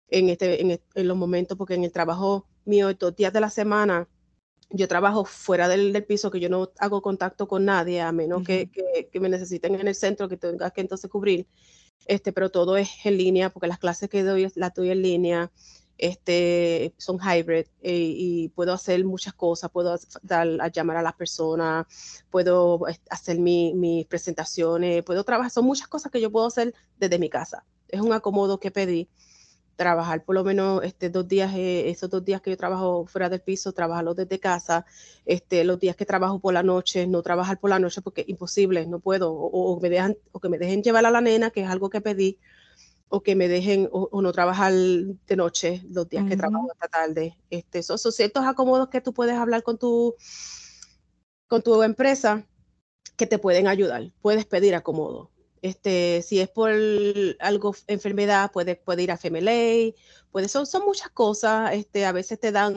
en, 0.09 0.29
este, 0.29 0.61
en, 0.61 0.81
en 0.95 1.09
los 1.09 1.17
momentos, 1.17 1.57
porque 1.57 1.75
en 1.75 1.85
el 1.85 1.93
trabajo 1.93 2.47
mío, 2.65 2.91
estos 2.91 3.17
días 3.17 3.33
de 3.33 3.41
la 3.41 3.51
semana, 3.51 4.09
yo 4.71 4.89
trabajo 4.89 5.25
fuera 5.25 5.69
del, 5.69 6.05
piso, 6.05 6.31
que 6.31 6.41
yo 6.41 6.49
no 6.49 6.73
hago 6.79 7.03
contacto 7.03 7.47
con 7.49 7.65
nadie, 7.65 8.01
a 8.01 8.13
menos 8.13 8.43
que, 8.45 8.71
me 9.21 9.29
necesiten 9.29 9.75
en 9.75 9.89
el 9.89 9.95
centro, 9.95 10.29
que 10.29 10.37
tenga 10.37 10.71
que 10.71 10.81
entonces 10.81 11.11
cubrir. 11.11 11.47
Este, 12.07 12.33
pero 12.33 12.51
todo 12.51 12.77
es 12.77 12.91
en 13.05 13.17
línea, 13.17 13.51
porque 13.51 13.69
las 13.69 13.79
clases 13.79 14.09
que 14.09 14.23
doy 14.23 14.51
las 14.55 14.75
doy 14.75 14.91
en 14.91 15.03
línea, 15.03 15.51
este, 15.99 16.95
son 16.99 17.19
hybrid 17.19 17.67
eh, 17.81 18.13
y 18.15 18.49
puedo 18.51 18.73
hacer 18.73 19.05
muchas 19.05 19.33
cosas, 19.35 19.71
puedo 19.71 19.99
dar, 20.23 20.49
a 20.61 20.69
llamar 20.69 20.99
a 20.99 21.03
las 21.03 21.15
personas, 21.15 21.87
puedo 22.31 22.81
hacer 23.11 23.39
mis 23.39 24.07
presentaciones, 24.07 25.03
puedo 25.05 25.25
trabajar, 25.25 25.51
son 25.51 25.65
muchas 25.65 25.89
cosas 25.89 26.13
que 26.13 26.21
yo 26.21 26.31
puedo 26.31 26.47
hacer 26.47 26.75
desde 26.99 27.19
mi 27.19 27.31
casa. 27.31 27.65
Es 27.89 28.01
un 28.01 28.13
acomodo 28.13 28.61
que 28.61 28.71
pedí 28.71 29.09
trabajar 29.77 30.25
por 30.25 30.35
lo 30.35 30.43
menos 30.43 30.83
este, 30.83 31.11
dos 31.11 31.29
días, 31.29 31.55
eh, 31.55 31.89
esos 31.91 32.11
dos 32.11 32.25
días 32.25 32.41
que 32.41 32.51
yo 32.51 32.57
trabajo 32.57 33.07
fuera 33.07 33.29
del 33.29 33.41
piso, 33.41 33.73
trabajarlo 33.73 34.15
desde 34.15 34.41
casa, 34.41 34.87
este, 35.27 35.65
los 35.65 35.79
días 35.79 35.95
que 35.95 36.07
trabajo 36.07 36.41
por 36.41 36.55
la 36.55 36.63
noche, 36.63 37.07
no 37.07 37.23
trabajar 37.23 37.61
por 37.61 37.71
la 37.71 37.79
noche 37.79 38.01
porque 38.03 38.23
es 38.23 38.29
imposible, 38.29 38.87
no 38.87 38.99
puedo, 38.99 39.33
o, 39.33 39.79
me 39.81 39.91
dejan, 39.91 40.17
o 40.33 40.41
que 40.41 40.49
me 40.49 40.59
dejen 40.59 40.83
llevar 40.83 41.05
a 41.07 41.11
la 41.11 41.21
nena, 41.21 41.51
que 41.51 41.63
es 41.63 41.69
algo 41.69 41.91
que 41.91 42.01
pedí, 42.01 42.39
o 43.09 43.23
que 43.23 43.37
me 43.37 43.49
dejen, 43.49 43.89
o, 43.93 44.21
no 44.21 44.33
trabajar 44.33 44.73
de 44.73 45.37
noche 45.37 45.83
los 45.91 46.09
días 46.09 46.25
que 46.27 46.37
trabajo 46.37 46.69
hasta 46.73 46.89
tarde. 46.89 47.37
Este, 47.51 47.79
esos 47.81 48.01
son 48.01 48.13
ciertos 48.13 48.45
acomodos 48.45 48.89
que 48.89 49.01
tú 49.01 49.13
puedes 49.13 49.37
hablar 49.37 49.63
con 49.63 49.79
tu, 49.79 50.15
con 51.47 51.63
tu 51.63 51.83
empresa 51.83 52.47
que 53.17 53.27
te 53.27 53.39
pueden 53.39 53.69
ayudar, 53.69 54.13
puedes 54.23 54.47
pedir 54.47 54.75
acomodo. 54.75 55.31
Este, 55.63 56.23
si 56.23 56.41
es 56.41 56.49
por 56.49 56.71
algo, 57.41 57.75
enfermedad, 57.87 58.53
puede, 58.53 58.77
puede 58.77 59.03
ir 59.03 59.11
a 59.11 59.17
FMLA, 59.17 59.95
puede, 60.31 60.49
son, 60.49 60.67
son 60.67 60.85
muchas 60.85 61.11
cosas. 61.11 61.73
Este, 61.75 62.05
a 62.05 62.13
veces 62.13 62.39
te 62.39 62.53
dan 62.53 62.75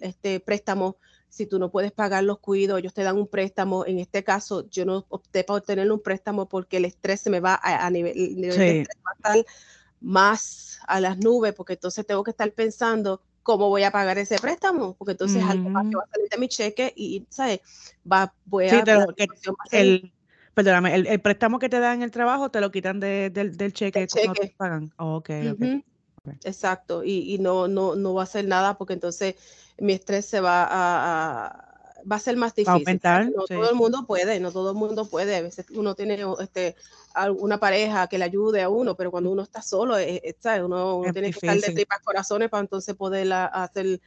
este, 0.00 0.40
préstamos 0.40 0.94
si 1.28 1.46
tú 1.46 1.58
no 1.58 1.70
puedes 1.70 1.92
pagar 1.92 2.24
los 2.24 2.38
cuidados, 2.38 2.80
ellos 2.80 2.94
te 2.94 3.02
dan 3.02 3.16
un 3.16 3.26
préstamo. 3.26 3.84
En 3.84 3.98
este 3.98 4.24
caso, 4.24 4.68
yo 4.70 4.86
no 4.86 5.04
opté 5.10 5.44
por 5.44 5.60
tener 5.60 5.90
un 5.92 6.00
préstamo 6.00 6.48
porque 6.48 6.78
el 6.78 6.86
estrés 6.86 7.20
se 7.20 7.30
me 7.30 7.40
va 7.40 7.60
a, 7.62 7.90
nivel, 7.90 8.14
de 8.40 8.86
más 10.00 10.78
a 10.86 11.00
las 11.00 11.18
nubes, 11.18 11.52
porque 11.54 11.74
entonces 11.74 12.06
tengo 12.06 12.24
que 12.24 12.30
estar 12.30 12.50
pensando 12.52 13.20
cómo 13.42 13.68
voy 13.68 13.82
a 13.82 13.90
pagar 13.90 14.18
ese 14.18 14.38
préstamo, 14.38 14.94
porque 14.94 15.12
entonces 15.12 15.42
algo 15.44 15.68
más 15.68 15.86
que 15.88 15.96
va 15.96 16.02
a 16.02 16.08
salir 16.10 16.28
de 16.28 16.38
mi 16.38 16.48
cheque 16.48 16.92
y, 16.96 17.26
¿sabes? 17.28 17.60
Va, 18.10 18.34
voy 18.44 18.68
a... 18.68 18.84
el, 19.72 20.12
Perdóname, 20.56 20.94
el, 20.94 21.20
préstamo 21.20 21.58
que 21.58 21.68
te 21.68 21.78
dan 21.80 21.96
en 21.96 22.02
el 22.02 22.10
trabajo 22.10 22.50
te 22.50 22.62
lo 22.62 22.70
quitan 22.70 22.98
del, 22.98 23.72
cheque, 23.74 24.06
cuando 24.10 24.32
te 24.32 24.54
pagan. 24.56 24.90
Oh, 24.96 25.22
Exacto, 26.44 27.04
y, 27.04 27.36
no, 27.38 27.68
no, 27.68 27.94
no 27.94 28.14
va 28.14 28.22
a 28.22 28.24
hacer 28.24 28.46
nada 28.46 28.78
porque 28.78 28.94
entonces 28.94 29.34
mi 29.76 29.92
estrés 29.92 30.24
se 30.24 30.40
va 30.40 30.66
a, 30.66 32.00
va 32.10 32.16
a 32.16 32.18
ser 32.18 32.38
más 32.38 32.54
difícil. 32.54 32.72
Aumentar, 32.72 33.26
no 33.26 33.44
todo 33.44 33.68
el 33.68 33.76
mundo 33.76 34.06
puede, 34.06 34.40
no 34.40 34.50
todo 34.50 34.70
el 34.70 34.78
mundo 34.78 35.04
puede. 35.04 35.36
A 35.36 35.42
veces 35.42 35.66
uno 35.74 35.94
tiene 35.94 36.24
este, 36.40 36.74
una 37.38 37.60
pareja 37.60 38.06
que 38.06 38.16
le 38.16 38.24
ayude 38.24 38.62
a 38.62 38.70
uno, 38.70 38.94
pero 38.94 39.10
cuando 39.10 39.30
uno 39.30 39.42
está 39.42 39.60
solo, 39.60 39.98
eh, 39.98 40.22
eh, 40.24 40.62
Uno, 40.62 41.02
tiene 41.12 41.32
que 41.32 41.38
estar 41.46 41.60
de 41.60 41.74
tripas 41.74 42.00
corazones 42.00 42.48
para 42.48 42.62
entonces 42.62 42.94
poder 42.94 43.30
hacer 43.30 44.00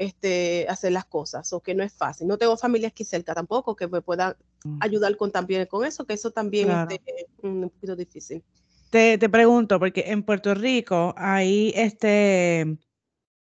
este, 0.00 0.64
hacer 0.70 0.92
las 0.92 1.04
cosas, 1.04 1.52
o 1.52 1.60
que 1.60 1.74
no 1.74 1.82
es 1.82 1.92
fácil. 1.92 2.26
No 2.26 2.38
tengo 2.38 2.56
familia 2.56 2.88
aquí 2.88 3.04
cerca 3.04 3.34
tampoco 3.34 3.76
que 3.76 3.86
me 3.86 4.00
puedan 4.00 4.34
mm. 4.64 4.78
ayudar 4.80 5.14
con 5.18 5.30
también 5.30 5.66
con 5.66 5.84
eso, 5.84 6.06
que 6.06 6.14
eso 6.14 6.30
también 6.30 6.70
es 6.70 6.92
este, 6.92 7.26
un 7.42 7.68
poquito 7.68 7.94
difícil. 7.96 8.42
Te, 8.88 9.18
te, 9.18 9.28
pregunto, 9.28 9.78
porque 9.78 10.04
en 10.06 10.22
Puerto 10.22 10.54
Rico 10.54 11.12
hay 11.18 11.74
este, 11.76 12.78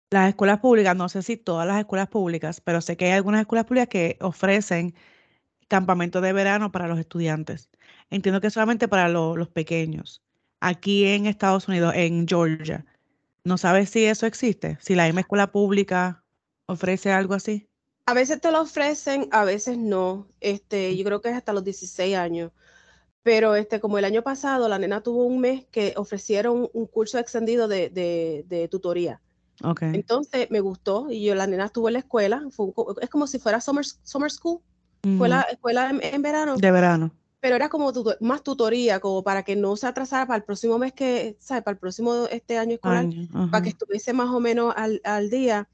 las 0.09 0.29
escuelas 0.29 0.61
públicas, 0.61 0.95
no 0.95 1.09
sé 1.09 1.21
si 1.25 1.37
todas 1.37 1.67
las 1.67 1.81
escuelas 1.81 2.07
públicas, 2.07 2.61
pero 2.61 2.81
sé 2.81 2.97
que 2.97 3.07
hay 3.07 3.13
algunas 3.13 3.41
escuelas 3.41 3.67
públicas 3.67 3.89
que 3.89 4.17
ofrecen 4.21 4.95
campamentos 5.67 6.23
de 6.23 6.33
verano 6.33 6.71
para 6.71 6.87
los 6.87 7.01
estudiantes. 7.01 7.71
Entiendo 8.09 8.41
que 8.41 8.51
solamente 8.51 8.87
para 8.87 9.09
los 9.09 9.49
pequeños. 9.49 10.23
Aquí 10.61 11.07
en 11.07 11.27
Estados 11.27 11.67
Unidos, 11.67 11.93
en 11.97 12.29
Georgia, 12.29 12.87
¿no 13.43 13.59
sabes 13.59 13.91
si 13.91 14.05
eso 14.05 14.27
existe? 14.27 14.79
Si 14.81 14.95
la 14.95 15.07
misma 15.07 15.23
escuela 15.23 15.51
pública 15.51 16.23
ofrece 16.67 17.13
algo 17.13 17.35
así? 17.35 17.69
A 18.05 18.15
veces 18.15 18.41
te 18.41 18.53
lo 18.53 18.61
ofrecen, 18.61 19.29
a 19.33 19.45
veces 19.45 19.79
no. 19.79 20.29
Este, 20.41 20.97
yo 20.97 21.05
creo 21.05 21.21
que 21.21 21.31
es 21.31 21.37
hasta 21.37 21.53
los 21.53 21.65
16 21.65 22.17
años. 22.17 22.53
Pero 23.23 23.57
este, 23.57 23.81
como 23.81 23.99
el 23.99 24.05
año 24.05 24.23
pasado, 24.23 24.69
la 24.69 24.79
nena 24.79 25.01
tuvo 25.01 25.25
un 25.25 25.41
mes 25.41 25.67
que 25.73 25.95
ofrecieron 25.97 26.69
un 26.73 26.87
curso 26.87 27.19
extendido 27.19 27.67
de, 27.67 28.69
tutoría. 28.71 29.21
Okay. 29.61 29.91
Entonces 29.95 30.49
me 30.51 30.61
gustó 30.61 31.11
y 31.11 31.25
yo, 31.25 31.35
la 31.35 31.47
nena 31.47 31.65
estuvo 31.67 31.89
en 31.89 31.95
la 31.95 31.99
escuela. 32.01 32.47
es 33.01 33.11
como 33.11 33.27
si 33.27 33.41
fuera 33.41 33.61
summer, 33.61 33.85
summer 33.85 34.31
school, 34.31 34.61
escuela, 35.03 35.45
escuela 35.51 35.91
en, 35.91 36.23
verano. 36.23 36.57
De 36.57 36.71
verano. 36.71 37.11
Pero 37.41 37.57
era 37.57 37.69
como 37.69 37.93
más 38.21 38.43
tutoría, 38.45 39.01
como 39.01 39.25
para 39.25 39.43
que 39.43 39.57
no 39.57 39.77
se 39.77 39.89
atrasara 39.89 40.27
para 40.27 40.37
el 40.37 40.45
próximo 40.45 40.79
mes 40.79 40.93
que, 40.93 41.37
¿sabes? 41.41 41.65
Para 41.65 41.73
el 41.73 41.79
próximo 41.79 42.27
este 42.31 42.59
año 42.59 42.75
escolar, 42.75 43.07
para 43.51 43.63
que 43.63 43.71
estuviese 43.71 44.13
más 44.13 44.29
o 44.29 44.39
menos 44.39 44.73
al, 44.77 45.01
al 45.05 45.31
día 45.31 45.69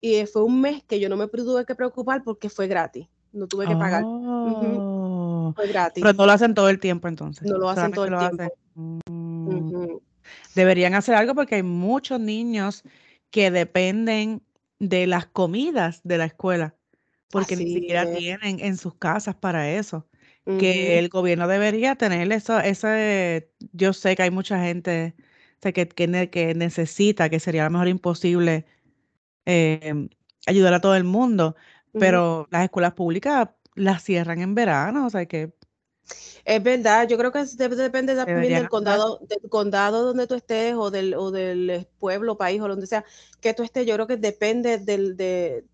y 0.00 0.24
fue 0.26 0.42
un 0.42 0.60
mes 0.60 0.82
que 0.84 0.98
yo 0.98 1.08
no 1.08 1.16
me 1.16 1.28
tuve 1.28 1.64
que 1.66 1.74
preocupar 1.74 2.22
porque 2.24 2.48
fue 2.48 2.66
gratis, 2.66 3.06
no 3.32 3.46
tuve 3.46 3.66
que 3.66 3.76
pagar. 3.76 4.02
Oh. 4.04 5.52
Fue 5.54 5.68
gratis. 5.68 6.02
Pero 6.02 6.14
no 6.14 6.26
lo 6.26 6.32
hacen 6.32 6.54
todo 6.54 6.68
el 6.68 6.78
tiempo 6.78 7.08
entonces. 7.08 7.46
No 7.46 7.58
lo 7.58 7.68
hacen 7.68 7.92
todo 7.92 8.06
el 8.06 8.16
tiempo. 8.18 8.54
Mm. 8.74 9.96
Deberían 10.54 10.94
hacer 10.94 11.14
algo 11.14 11.34
porque 11.34 11.56
hay 11.56 11.62
muchos 11.62 12.18
niños 12.20 12.82
que 13.30 13.50
dependen 13.50 14.42
de 14.78 15.06
las 15.06 15.26
comidas 15.26 16.00
de 16.04 16.18
la 16.18 16.24
escuela, 16.24 16.74
porque 17.30 17.56
ni 17.56 17.72
siquiera 17.72 18.10
tienen 18.12 18.60
en 18.60 18.76
sus 18.76 18.94
casas 18.94 19.34
para 19.36 19.70
eso. 19.70 20.06
Que 20.58 20.98
el 20.98 21.10
gobierno 21.10 21.46
debería 21.46 21.94
tener 21.94 22.32
eso, 22.32 22.58
ese, 22.58 23.52
yo 23.72 23.92
sé 23.92 24.16
que 24.16 24.24
hay 24.24 24.32
mucha 24.32 24.60
gente 24.60 25.14
que, 25.60 25.72
que, 25.72 26.30
que 26.30 26.54
necesita, 26.56 27.28
que 27.28 27.38
sería 27.38 27.62
a 27.62 27.64
lo 27.66 27.72
mejor 27.72 27.86
imposible 27.86 28.66
Em, 29.44 30.08
ayudar 30.46 30.74
a 30.74 30.80
todo 30.80 30.96
el 30.96 31.04
mundo, 31.04 31.56
pero 31.92 32.46
las 32.50 32.64
escuelas 32.64 32.94
públicas 32.94 33.48
las 33.74 34.02
cierran 34.02 34.40
en 34.40 34.54
verano, 34.54 35.06
o 35.06 35.10
sea 35.10 35.26
que... 35.26 35.52
Es 36.44 36.62
verdad, 36.62 37.06
yo 37.06 37.18
creo 37.18 37.30
que 37.30 37.44
depende 37.44 38.16
también 38.16 38.54
del 38.54 38.68
condado, 38.68 39.20
del 39.28 39.48
condado 39.48 40.04
donde 40.04 40.26
tú 40.26 40.34
estés 40.34 40.74
o 40.74 40.90
del, 40.90 41.14
o 41.14 41.30
del 41.30 41.86
pueblo, 41.98 42.36
país 42.36 42.60
o 42.60 42.68
donde 42.68 42.86
sea 42.86 43.04
que 43.40 43.54
tú 43.54 43.62
estés, 43.62 43.86
yo 43.86 43.94
creo 43.94 44.06
que 44.06 44.16
depende 44.16 44.78
del, 44.78 45.16
de, 45.16 45.64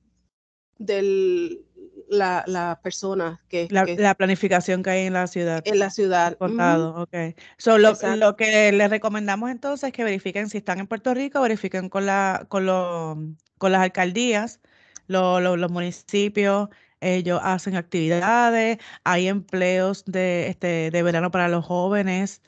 del, 0.76 1.64
la, 2.09 2.44
la 2.46 2.81
persona 2.83 3.40
que 3.48 3.68
la, 3.70 4.14
planificación 4.14 4.83
que 4.83 4.90
hay 4.90 5.07
en 5.07 5.12
la 5.12 5.26
ciudad. 5.26 5.62
En 5.64 5.79
la 5.79 5.90
ciudad. 5.90 6.37
Contado, 6.37 7.02
okay 7.02 7.35
ok. 7.64 8.16
lo, 8.18 8.37
que 8.37 8.72
les 8.72 8.90
recomendamos 8.90 9.50
entonces 9.50 9.88
es 9.88 9.92
que 9.92 10.05
verifiquen 10.05 10.48
si 10.48 10.59
están 10.59 10.79
en 10.79 10.87
Puerto 10.87 11.14
Rico, 11.14 11.40
verifiquen 11.40 11.88
con, 11.88 12.07
la, 12.07 12.46
con, 12.48 13.38
con 13.58 13.72
las 13.72 13.82
alcaldías, 13.82 14.60
los 15.08 15.70
municipios, 15.70 16.68
ellos 17.00 17.40
hacen 17.42 17.76
actividades, 17.76 18.78
hay 19.04 19.28
empleos 19.28 20.04
de, 20.06 20.48
este, 20.48 20.90
de 20.90 21.02
verano 21.02 21.30
para 21.30 21.48
los 21.48 21.64
jóvenes, 21.64 22.42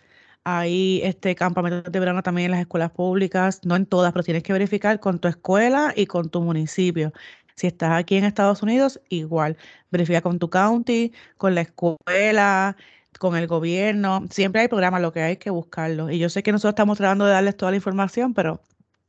hay 0.44 1.00
este 1.04 1.34
campamentos 1.34 1.92
de 1.92 2.00
verano 2.00 2.22
también 2.22 2.46
en 2.46 2.50
las 2.52 2.60
escuelas 2.60 2.90
públicas, 2.90 3.60
no 3.64 3.76
en 3.76 3.86
todas, 3.86 4.12
pero 4.12 4.24
tienes 4.24 4.42
que 4.42 4.52
verificar 4.52 5.00
con 5.00 5.18
tu 5.18 5.28
escuela 5.28 5.92
y 5.96 6.06
con 6.06 6.30
tu 6.30 6.40
municipio. 6.40 7.12
Si 7.54 7.66
estás 7.66 7.92
aquí 7.92 8.16
en 8.16 8.24
Estados 8.24 8.62
Unidos, 8.62 9.00
igual. 9.08 9.56
Verifica 9.90 10.20
con 10.22 10.38
tu 10.38 10.48
county, 10.48 11.12
con 11.36 11.54
la 11.54 11.62
escuela, 11.62 12.76
con 13.18 13.36
el 13.36 13.46
gobierno. 13.46 14.26
Siempre 14.30 14.62
hay 14.62 14.68
programas, 14.68 15.02
lo 15.02 15.12
que 15.12 15.22
hay 15.22 15.36
que 15.38 15.50
buscarlo. 15.50 16.10
Y 16.10 16.18
yo 16.18 16.30
sé 16.30 16.42
que 16.42 16.52
nosotros 16.52 16.72
estamos 16.72 16.98
tratando 16.98 17.26
de 17.26 17.32
darles 17.32 17.56
toda 17.56 17.72
la 17.72 17.76
información, 17.76 18.32
pero 18.34 18.62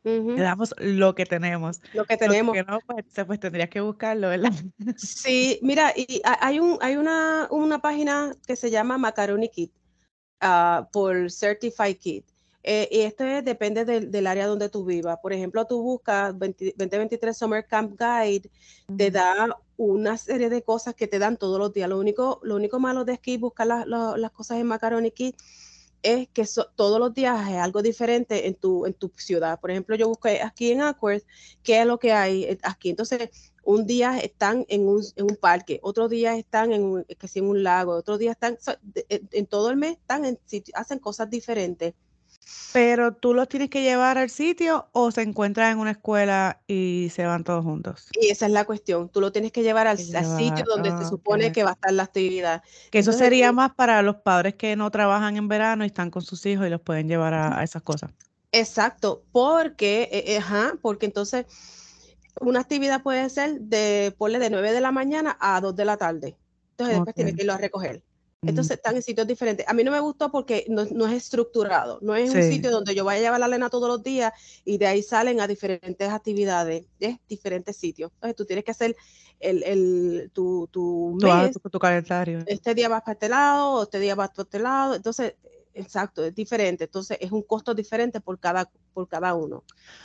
le 0.04 0.42
damos 0.42 0.74
lo 0.78 1.14
que 1.14 1.26
tenemos. 1.26 1.82
Lo 1.94 2.06
que 2.06 2.18
tenemos. 2.18 2.56
Lo 2.56 2.66
que 2.66 2.72
no, 2.72 2.80
pues, 2.86 3.06
pues, 3.26 3.40
tendrías 3.40 3.70
que 3.70 3.82
buscarlo, 3.82 4.30
¿verdad? 4.30 4.54
Sí, 4.98 5.60
mira, 5.62 5.94
y 5.96 6.22
hay, 6.24 6.60
un, 6.60 6.78
hay 6.82 6.96
una, 6.96 7.48
una 7.52 7.80
página 7.80 8.32
que 8.48 8.56
se 8.56 8.72
llama 8.72 8.98
Macaroni 8.98 9.50
Kit 9.50 9.72
ah, 10.40 10.88
por 10.92 11.30
Certified 11.32 11.98
Kit. 11.98 12.26
Eh, 12.62 12.90
y 12.92 13.00
esto 13.00 13.24
depende 13.24 13.86
del, 13.86 14.28
área 14.28 14.48
donde 14.48 14.70
tú 14.70 14.86
vivas. 14.86 15.18
Por 15.22 15.34
ejemplo, 15.34 15.66
tú 15.66 15.82
buscas 15.82 16.38
2023 16.38 17.38
Summer 17.38 17.66
Camp 17.66 18.00
Guide, 18.00 18.50
te 18.98 19.12
da 19.12 19.58
una 19.78 20.18
serie 20.18 20.50
de 20.50 20.62
cosas 20.62 20.94
que 20.94 21.08
te 21.08 21.20
dan 21.20 21.38
todos 21.38 21.58
los 21.58 21.74
días. 21.74 21.90
Lo 21.90 21.98
único, 21.98 22.40
lo 22.44 22.56
único 22.56 22.80
malo 22.80 23.06
de 23.06 23.14
aquí 23.14 23.38
buscar 23.38 23.68
las 23.68 24.32
cosas 24.32 24.58
en 24.58 24.68
Macaroni 24.68 25.12
Key 25.12 25.34
es 26.04 26.28
que 26.30 26.46
todos 26.76 27.00
los 27.00 27.14
días 27.14 27.38
hay 27.38 27.56
algo 27.56 27.82
diferente 27.82 28.48
en 28.48 28.56
tu, 28.56 28.86
en 28.86 28.94
tu 28.94 29.12
ciudad. 29.16 29.60
Por 29.60 29.72
ejemplo, 29.72 29.96
yo 29.96 30.08
busqué 30.08 30.42
aquí 30.42 30.72
en 30.72 30.82
Acworth 30.82 31.24
qué 31.64 31.82
es 31.82 31.86
lo 31.86 32.00
que 32.00 32.12
hay 32.14 32.44
eh, 32.44 32.60
aquí. 32.64 32.90
Entonces, 32.90 33.52
un 33.64 33.86
día 33.86 34.18
están 34.20 34.66
en 34.70 34.88
un, 34.88 35.04
en 35.16 35.26
un 35.26 35.36
parque, 35.36 35.80
otro 35.84 36.08
día 36.08 36.36
están 36.36 36.72
en 36.72 36.84
un, 36.84 37.04
que 37.04 37.28
en 37.36 37.46
un 37.46 37.64
lago, 37.64 37.94
otro 37.94 38.18
día 38.18 38.32
están, 38.32 38.58
en, 39.10 39.46
todo 39.46 39.70
el 39.70 39.78
mes 39.78 39.92
están 39.92 40.26
en, 40.26 40.40
hacen 40.74 41.00
cosas 41.00 41.30
diferentes. 41.30 41.94
Pero 42.72 43.14
tú 43.14 43.34
los 43.34 43.50
tienes 43.50 43.70
que 43.70 43.82
llevar 43.82 44.18
al 44.18 44.30
sitio 44.30 44.88
o 44.92 45.12
se 45.12 45.24
encuentran 45.24 45.72
en 45.72 45.80
una 45.80 45.92
escuela 45.92 46.62
y 46.68 47.10
se 47.14 47.26
van 47.26 47.44
todos 47.44 47.64
juntos. 47.64 48.08
Y 48.20 48.30
esa 48.30 48.46
es 48.46 48.52
la 48.52 48.66
cuestión. 48.66 49.10
Tú 49.10 49.22
lo 49.22 49.32
tienes 49.32 49.52
que 49.52 49.64
llevar 49.64 49.88
al, 49.88 49.98
sitio 49.98 50.66
donde 50.68 50.92
se 50.92 51.10
supone 51.10 51.52
que 51.52 51.64
va 51.64 51.72
a 51.72 51.74
estar 51.74 51.92
la 51.94 52.04
actividad. 52.04 52.62
Que 52.92 53.00
eso 53.00 53.12
sería 53.12 53.52
más 53.52 53.74
para 53.74 54.02
los 54.02 54.18
padres 54.18 54.56
que 54.56 54.76
no 54.76 54.92
trabajan 54.92 55.36
en 55.36 55.48
verano 55.48 55.84
y 55.84 55.88
están 55.88 56.12
con 56.12 56.22
sus 56.22 56.46
hijos 56.46 56.68
y 56.68 56.70
los 56.70 56.82
pueden 56.82 57.08
llevar 57.08 57.34
a, 57.34 57.64
esas 57.64 57.82
cosas. 57.82 58.12
Exacto, 58.52 59.24
porque, 59.32 60.10
eh, 60.12 60.38
ajá, 60.38 60.74
porque 60.82 61.06
entonces 61.06 61.46
una 62.40 62.60
actividad 62.62 63.02
puede 63.02 63.30
ser 63.30 63.62
de, 63.62 64.14
ponle 64.18 64.40
de 64.40 64.50
9 64.50 64.72
de 64.72 64.82
la 64.82 64.92
mañana 64.92 65.38
a 65.40 65.60
2 65.60 65.76
de 65.76 65.86
la 65.86 65.98
tarde. 65.98 66.38
Entonces 66.72 66.96
después 66.96 67.16
tienes 67.16 67.36
que 67.36 67.42
irlo 67.42 67.54
a 67.54 67.58
recoger. 67.58 68.04
Entonces 68.42 68.78
están 68.78 68.96
en 68.96 69.02
sitios 69.02 69.28
diferentes. 69.28 69.68
A 69.68 69.74
mí 69.74 69.84
no 69.84 69.92
me 69.92 70.00
gustó 70.00 70.32
porque 70.32 70.66
no, 70.70 70.84
es 70.84 71.14
estructurado, 71.14 72.00
no 72.02 72.16
es 72.16 72.34
un 72.34 72.42
sitio 72.42 72.72
donde 72.72 72.96
yo 72.96 73.04
vaya 73.04 73.20
a 73.20 73.24
llevar 73.24 73.40
la 73.42 73.48
lena 73.50 73.70
todos 73.70 73.90
los 73.90 74.02
días 74.02 74.32
y 74.64 74.78
de 74.78 74.88
ahí 74.88 75.04
salen 75.04 75.42
a 75.42 75.48
diferentes 75.48 76.10
actividades, 76.10 76.86
es 77.02 77.18
diferentes 77.28 77.76
sitios. 77.76 78.12
Entonces 78.16 78.36
tú 78.38 78.46
tienes 78.46 78.64
que 78.64 78.72
hacer 78.72 78.96
el, 79.42 79.64
el 79.64 80.32
tu, 80.34 80.70
tu, 80.72 81.18
mes, 81.22 81.58
tu, 81.70 81.80
calendario. 81.80 82.40
Este 82.46 82.74
día 82.74 82.88
vas 82.88 83.02
para 83.02 83.14
este 83.14 83.28
lado, 83.28 83.84
este 83.84 84.00
día 84.00 84.16
vas 84.16 84.30
para 84.30 84.44
este 84.44 84.60
lado. 84.60 84.96
Entonces 84.96 85.36
exacto, 85.80 86.24
es 86.24 86.36
diferente. 86.36 86.86
Entonces 86.86 87.18
es 87.20 87.32
un 87.32 87.44
costo 87.44 87.74
diferente 87.74 88.20
por 88.20 88.40
cada, 88.40 88.70
por 88.94 89.08
cada 89.08 89.34
uno. 89.34 89.64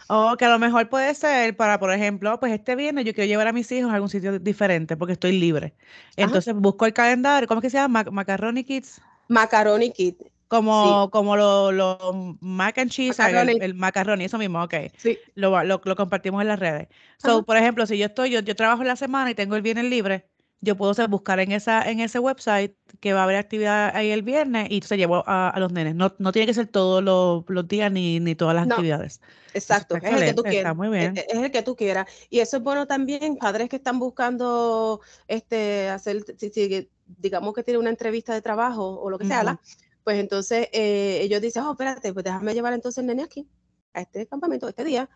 O 0.09 0.37
que 0.37 0.45
a 0.45 0.51
lo 0.51 0.59
mejor 0.59 0.89
puede 0.89 1.15
ser 1.15 1.57
para, 1.57 1.79
por 1.79 1.93
ejemplo, 1.93 2.39
pues 2.41 2.53
este 2.53 2.77
viernes 2.77 3.05
yo 3.05 3.15
quiero 3.15 3.29
llevar 3.29 3.49
a 3.49 3.53
mis 3.53 3.71
hijos 3.73 3.91
a 3.91 3.95
algún 3.95 4.09
sitio 4.09 4.39
diferente 4.39 4.97
porque 4.97 5.15
estoy 5.15 5.39
libre. 5.39 5.75
Entonces 6.17 6.55
busco 6.55 6.87
el 6.87 6.93
calendario, 6.93 7.49
¿cómo 7.49 7.61
es 7.61 7.63
que 7.63 7.71
se 7.71 7.79
llama? 7.79 8.05
Macaroni 8.11 8.65
Kids. 8.65 9.01
Macaroni 9.29 9.91
Kids. 9.91 10.25
Como, 10.49 11.11
como 11.11 11.37
los 11.37 11.75
lo 11.75 12.37
mac 12.41 12.79
and 12.79 12.91
cheese, 12.91 13.19
el, 13.19 13.75
macaroni, 13.75 14.25
eso 14.25 14.39
mismo, 14.39 14.63
ok. 14.63 14.75
Sí. 14.97 15.19
Lo, 15.35 15.65
lo, 15.65 15.81
compartimos 15.81 16.43
en 16.43 16.49
las 16.49 16.61
redes. 16.61 16.89
So, 17.19 17.45
por 17.45 17.57
ejemplo, 17.57 17.87
si 17.87 17.99
yo 17.99 18.07
estoy, 18.07 18.31
yo, 18.31 18.41
yo 18.41 18.55
trabajo 18.55 18.83
en 18.83 18.89
la 18.89 18.97
semana 18.97 19.31
y 19.31 19.35
tengo 19.35 19.57
el 19.57 19.63
viernes 19.63 19.87
libre, 19.87 20.29
yo 20.65 20.77
puedo 20.77 21.09
buscar 21.09 21.39
en 21.41 21.53
esa 21.53 21.89
en 21.89 22.01
ese 22.01 22.19
website 22.19 22.75
que 23.01 23.13
va 23.13 23.21
a 23.21 23.25
haber 23.25 23.37
actividad 23.37 23.95
ahí 23.95 24.11
el 24.11 24.23
viernes 24.23 24.69
y 24.71 24.81
se 24.83 24.97
llevó 24.97 25.23
a, 25.27 25.55
los 25.59 25.73
nenes. 25.73 25.95
No, 25.95 26.15
no 26.19 26.33
tiene 26.33 26.47
que 26.47 26.55
ser 26.55 26.67
todos 26.67 27.03
los, 27.03 27.69
días 27.69 27.93
ni, 27.93 28.19
ni 28.21 28.35
todas 28.35 28.55
las 28.55 28.69
actividades. 28.69 29.21
Exacto, 29.53 29.97
es 29.97 30.05
el 30.05 30.25
que 30.25 30.35
tú 30.35 30.43
quieras. 30.43 30.75
muy 30.75 30.89
bien. 30.89 31.17
Es, 31.17 31.35
el 31.35 31.51
que 31.51 31.63
tú 31.63 31.77
quieras. 31.77 32.07
Y 32.31 32.41
eso 32.41 32.57
es 32.57 32.63
bueno 32.63 32.87
también, 32.87 33.37
padres 33.37 33.69
que 33.69 33.77
están 33.77 33.99
buscando 33.99 35.01
este 35.29 35.89
hacer, 35.89 36.25
si, 36.39 36.89
digamos 37.07 37.55
que 37.55 37.63
tiene 37.63 37.79
una 37.79 37.91
entrevista 37.91 38.33
de 38.35 38.43
trabajo 38.43 39.01
o 39.01 39.11
lo 39.11 39.19
que 39.19 39.27
sea, 39.27 39.61
pues 40.03 40.19
entonces 40.19 40.69
eh, 40.73 41.21
ellos 41.23 41.41
dicen, 41.41 41.63
oh, 41.65 41.73
espérate, 41.73 42.13
pues 42.13 42.25
déjame 42.25 42.55
llevar 42.55 42.73
entonces 42.73 42.99
el 42.99 43.07
nene 43.07 43.23
aquí, 43.23 43.49
a 43.93 44.01
este 44.01 44.27
campamento, 44.27 44.69
este 44.69 44.85
día, 44.85 45.09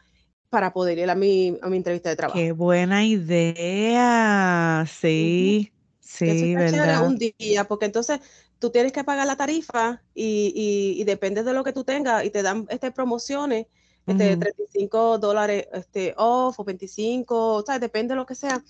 para 0.50 0.72
poder 0.72 0.98
ir 0.98 1.10
a 1.10 1.14
mi, 1.14 1.58
a 1.60 1.68
mi 1.68 1.76
entrevista 1.76 2.08
de 2.08 2.16
trabajo. 2.16 2.38
Qué 2.38 2.52
buena 2.52 3.04
idea. 3.04 4.84
Sí, 4.88 5.72
sí, 6.00 6.54
verdad. 6.54 7.06
un 7.06 7.18
día, 7.18 7.64
porque 7.68 7.86
entonces 7.86 8.20
tú 8.58 8.70
tienes 8.70 8.92
que 8.92 9.04
pagar 9.04 9.26
la 9.26 9.36
tarifa 9.36 10.02
y, 10.14 10.96
y, 10.98 11.04
depende 11.04 11.42
de 11.42 11.52
lo 11.52 11.64
que 11.64 11.72
tú 11.72 11.84
tengas 11.84 12.24
y 12.24 12.30
te 12.30 12.42
dan 12.42 12.66
este, 12.70 12.90
promociones, 12.90 13.66
este, 14.06 14.36
35 14.36 15.18
dólares 15.18 15.68
este, 15.72 16.14
off 16.16 16.58
o 16.58 16.64
25, 16.64 17.54
o 17.54 17.62
sea, 17.62 17.78
depende 17.78 18.14
de 18.14 18.16
lo 18.16 18.26
que 18.26 18.34
sea. 18.34 18.64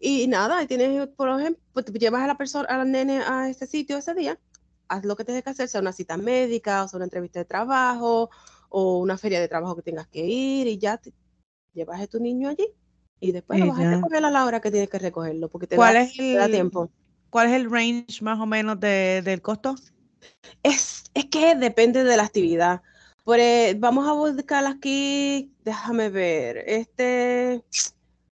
Y 0.00 0.26
nada, 0.28 0.62
y 0.62 0.66
tienes, 0.66 1.08
por 1.08 1.28
ejemplo, 1.40 1.62
pues, 1.72 1.86
llevas 1.86 2.22
a 2.22 2.26
la 2.26 2.36
persona, 2.36 2.68
a 2.68 2.78
la 2.78 2.84
nene 2.84 3.18
a 3.18 3.48
este 3.50 3.66
sitio 3.66 3.98
ese 3.98 4.14
día, 4.14 4.38
haz 4.88 5.04
lo 5.04 5.16
que 5.16 5.24
tienes 5.24 5.44
que 5.44 5.50
hacer, 5.50 5.68
sea 5.68 5.80
una 5.80 5.92
cita 5.92 6.16
médica, 6.16 6.84
o 6.84 6.88
sea 6.88 6.98
una 6.98 7.04
entrevista 7.04 7.40
de 7.40 7.44
trabajo, 7.44 8.30
o 8.68 8.98
una 8.98 9.18
feria 9.18 9.40
de 9.40 9.48
trabajo 9.48 9.76
que 9.76 9.82
tengas 9.82 10.06
que 10.08 10.24
ir 10.24 10.66
y 10.66 10.78
ya 10.78 11.00
llevas 11.72 12.00
a 12.00 12.06
tu 12.06 12.20
niño 12.20 12.48
allí 12.48 12.68
y 13.20 13.32
después 13.32 13.58
lo 13.58 13.68
vas 13.68 13.80
a 13.80 13.90
recoger 13.96 14.24
a 14.24 14.30
la 14.30 14.44
hora 14.44 14.60
que 14.60 14.70
tienes 14.70 14.88
que 14.88 14.98
recogerlo 14.98 15.48
porque 15.48 15.66
te, 15.66 15.76
¿Cuál 15.76 15.94
da, 15.94 16.02
es 16.02 16.18
el, 16.18 16.50
tiempo. 16.50 16.90
¿Cuál 17.30 17.48
es 17.48 17.54
el 17.54 17.70
range 17.70 18.22
más 18.22 18.38
o 18.38 18.46
menos 18.46 18.78
de, 18.80 19.22
del 19.22 19.42
costo? 19.42 19.74
Es, 20.62 21.04
es 21.14 21.26
que 21.26 21.54
depende 21.54 22.04
de 22.04 22.16
la 22.16 22.24
actividad. 22.24 22.82
Pues, 23.24 23.78
vamos 23.78 24.08
a 24.08 24.12
buscar 24.12 24.64
aquí, 24.66 25.52
déjame 25.62 26.08
ver, 26.08 26.64
este 26.66 27.62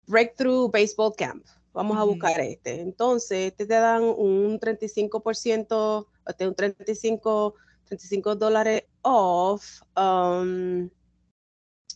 Breakthrough 0.07 0.71
Baseball 0.73 1.15
Camp. 1.17 1.47
Vamos 1.73 1.97
a 1.97 2.03
buscar 2.03 2.41
este. 2.41 2.81
Entonces, 2.81 3.53
este 3.53 3.67
te 3.67 3.75
dan 3.75 4.03
un 4.03 4.59
35%, 4.59 6.07
este, 6.27 6.49
un 6.49 6.55
35 6.57 7.55
35 7.91 8.37
dólares 8.37 8.85
off. 9.03 9.83
Um, 9.97 10.89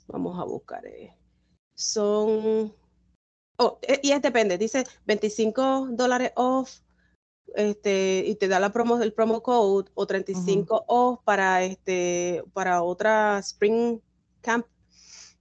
vamos 0.09 0.39
a 0.41 0.45
buscar. 0.45 0.85
Eh. 0.87 1.15
Son. 1.75 2.75
Oh, 3.59 3.79
eh, 3.83 4.01
y 4.03 4.11
es 4.11 4.21
depende, 4.21 4.59
dice 4.59 4.85
25 5.07 5.91
dólares 5.93 6.33
off 6.35 6.81
este, 7.55 8.25
y 8.27 8.35
te 8.35 8.49
da 8.49 8.59
la 8.59 8.73
promo, 8.73 9.01
el 9.01 9.13
promo 9.13 9.41
code 9.41 9.89
o 9.95 10.07
35 10.07 10.85
off 10.89 11.21
para, 11.25 11.63
este, 11.63 12.43
para 12.53 12.83
otra 12.83 13.39
Spring 13.39 14.01
Camp. 14.41 14.67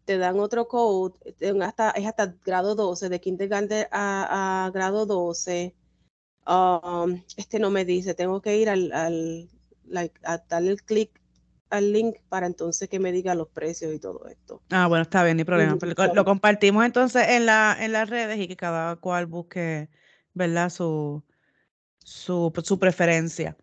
Te 0.06 0.18
dan 0.18 0.40
otro 0.40 0.68
code, 0.68 1.18
hasta, 1.64 1.92
es 1.92 2.06
hasta 2.06 2.36
grado 2.46 2.76
12, 2.76 3.10
de 3.10 3.22
kindergarten 3.22 3.88
a, 3.90 4.66
a 4.66 4.70
grado 4.72 5.08
12. 5.08 5.74
Um, 6.46 7.24
este 7.38 7.58
no 7.58 7.72
me 7.72 7.86
dice, 7.86 8.14
tengo 8.14 8.42
que 8.42 8.58
ir 8.58 8.70
al, 8.70 8.92
al 8.92 9.50
like, 9.86 10.20
a 10.24 10.38
darle 10.38 10.72
el 10.72 10.84
clic 10.84 11.20
al 11.70 11.92
link 11.92 12.18
para 12.30 12.46
entonces 12.46 12.88
que 12.88 13.00
me 13.00 13.12
diga 13.12 13.34
los 13.34 13.50
precios 13.50 13.94
y 13.94 14.00
todo 14.00 14.28
esto. 14.28 14.62
Ah, 14.70 14.88
bueno, 14.88 15.02
está 15.02 15.24
bien, 15.24 15.38
ni 15.38 15.44
problema. 15.44 15.78
Lo, 16.14 16.24
compartimos 16.24 16.86
entonces 16.86 17.28
en, 17.30 17.48
la, 17.48 17.76
en 17.80 17.92
las 17.92 18.10
redes 18.10 18.40
y 18.40 18.48
que 18.48 18.56
cada 18.56 18.96
cual 18.98 19.26
busque, 19.26 19.90
¿verdad? 20.34 20.70
Su, 20.70 21.24
su, 21.98 22.54
su 22.64 22.78
preferencia. 22.78 23.58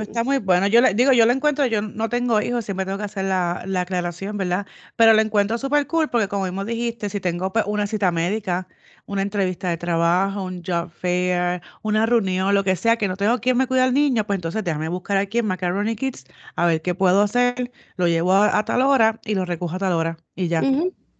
Está 0.00 0.22
muy 0.22 0.38
bueno. 0.38 0.66
Yo 0.68 0.80
le, 0.80 0.94
digo, 0.94 1.12
yo 1.12 1.26
lo 1.26 1.32
encuentro, 1.32 1.66
yo 1.66 1.82
no 1.82 2.08
tengo 2.08 2.40
hijos, 2.40 2.64
siempre 2.64 2.84
tengo 2.86 2.98
que 2.98 3.04
hacer 3.04 3.24
la, 3.24 3.64
la 3.66 3.80
aclaración, 3.80 4.36
¿verdad? 4.36 4.66
Pero 4.96 5.12
lo 5.12 5.20
encuentro 5.20 5.58
súper 5.58 5.86
cool 5.86 6.08
porque 6.08 6.28
como 6.28 6.44
mismo 6.44 6.64
dijiste, 6.64 7.08
si 7.08 7.20
tengo 7.20 7.52
pues, 7.52 7.64
una 7.66 7.86
cita 7.86 8.12
médica, 8.12 8.68
una 9.10 9.22
entrevista 9.22 9.68
de 9.68 9.76
trabajo, 9.76 10.44
un 10.44 10.62
job 10.64 10.88
fair, 10.88 11.60
una 11.82 12.06
reunión, 12.06 12.54
lo 12.54 12.62
que 12.62 12.76
sea, 12.76 12.96
que 12.96 13.08
no 13.08 13.16
tengo 13.16 13.40
quien 13.40 13.56
me 13.56 13.66
cuida 13.66 13.82
al 13.82 13.92
niño, 13.92 14.24
pues 14.24 14.36
entonces 14.36 14.62
déjame 14.62 14.88
buscar 14.88 15.16
aquí 15.16 15.38
en 15.38 15.46
Macaroni 15.46 15.96
Kids 15.96 16.26
a 16.54 16.66
ver 16.66 16.80
qué 16.80 16.94
puedo 16.94 17.20
hacer, 17.20 17.72
lo 17.96 18.06
llevo 18.06 18.34
a, 18.34 18.64
tal 18.64 18.82
hora 18.82 19.20
y 19.24 19.34
lo 19.34 19.44
recojo 19.44 19.74
a 19.74 19.78
tal 19.80 19.94
hora 19.94 20.16
y 20.36 20.46
ya. 20.46 20.62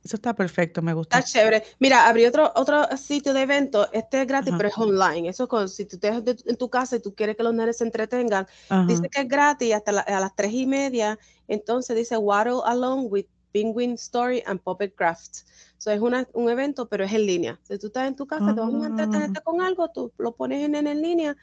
Eso 0.04 0.16
está 0.16 0.34
perfecto, 0.34 0.82
me 0.82 0.94
gusta. 0.94 1.18
Está 1.18 1.28
chévere. 1.28 1.64
Mira, 1.80 2.06
abrí 2.06 2.24
otro, 2.26 2.52
otro 2.54 2.96
sitio 2.96 3.34
de 3.34 3.42
evento. 3.42 3.88
Este 3.92 4.22
es 4.22 4.26
gratis, 4.26 4.54
pero 4.56 4.68
es 4.68 4.78
online. 4.78 5.28
Eso 5.28 5.48
con, 5.48 5.68
si 5.68 5.84
tú 5.84 5.96
estás 5.96 6.22
en 6.46 6.56
tu 6.56 6.70
casa 6.70 6.96
y 6.96 7.00
tú 7.00 7.14
quieres 7.14 7.36
que 7.36 7.42
los 7.42 7.52
nenes 7.52 7.78
se 7.78 7.84
entretengan, 7.84 8.46
dice 8.86 9.08
que 9.10 9.22
es 9.22 9.28
gratis 9.28 9.74
hasta 9.74 10.00
a 10.00 10.20
las 10.20 10.34
tres 10.36 10.52
y 10.52 10.66
media. 10.66 11.18
Entonces 11.48 11.96
dice 11.96 12.16
Waddle 12.16 12.60
Along 12.64 13.08
with 13.10 13.26
Penguin 13.52 13.92
Story 13.94 14.42
and 14.46 14.60
Puppet 14.60 14.94
Crafts. 14.94 15.46
So 15.78 15.90
es 15.90 16.00
una, 16.00 16.26
un 16.34 16.50
evento, 16.50 16.88
pero 16.88 17.04
es 17.04 17.12
en 17.12 17.26
línea. 17.26 17.58
Si 17.62 17.78
tú 17.78 17.86
estás 17.86 18.06
en 18.06 18.16
tu 18.16 18.26
casa, 18.26 18.54
te 18.54 18.60
vamos 18.60 18.84
a 18.84 18.88
entretenerte 18.88 19.38
ah. 19.38 19.42
con 19.42 19.62
algo, 19.62 19.90
tú 19.90 20.12
lo 20.18 20.34
pones 20.34 20.62
en, 20.62 20.74
en, 20.74 21.00
línea 21.00 21.36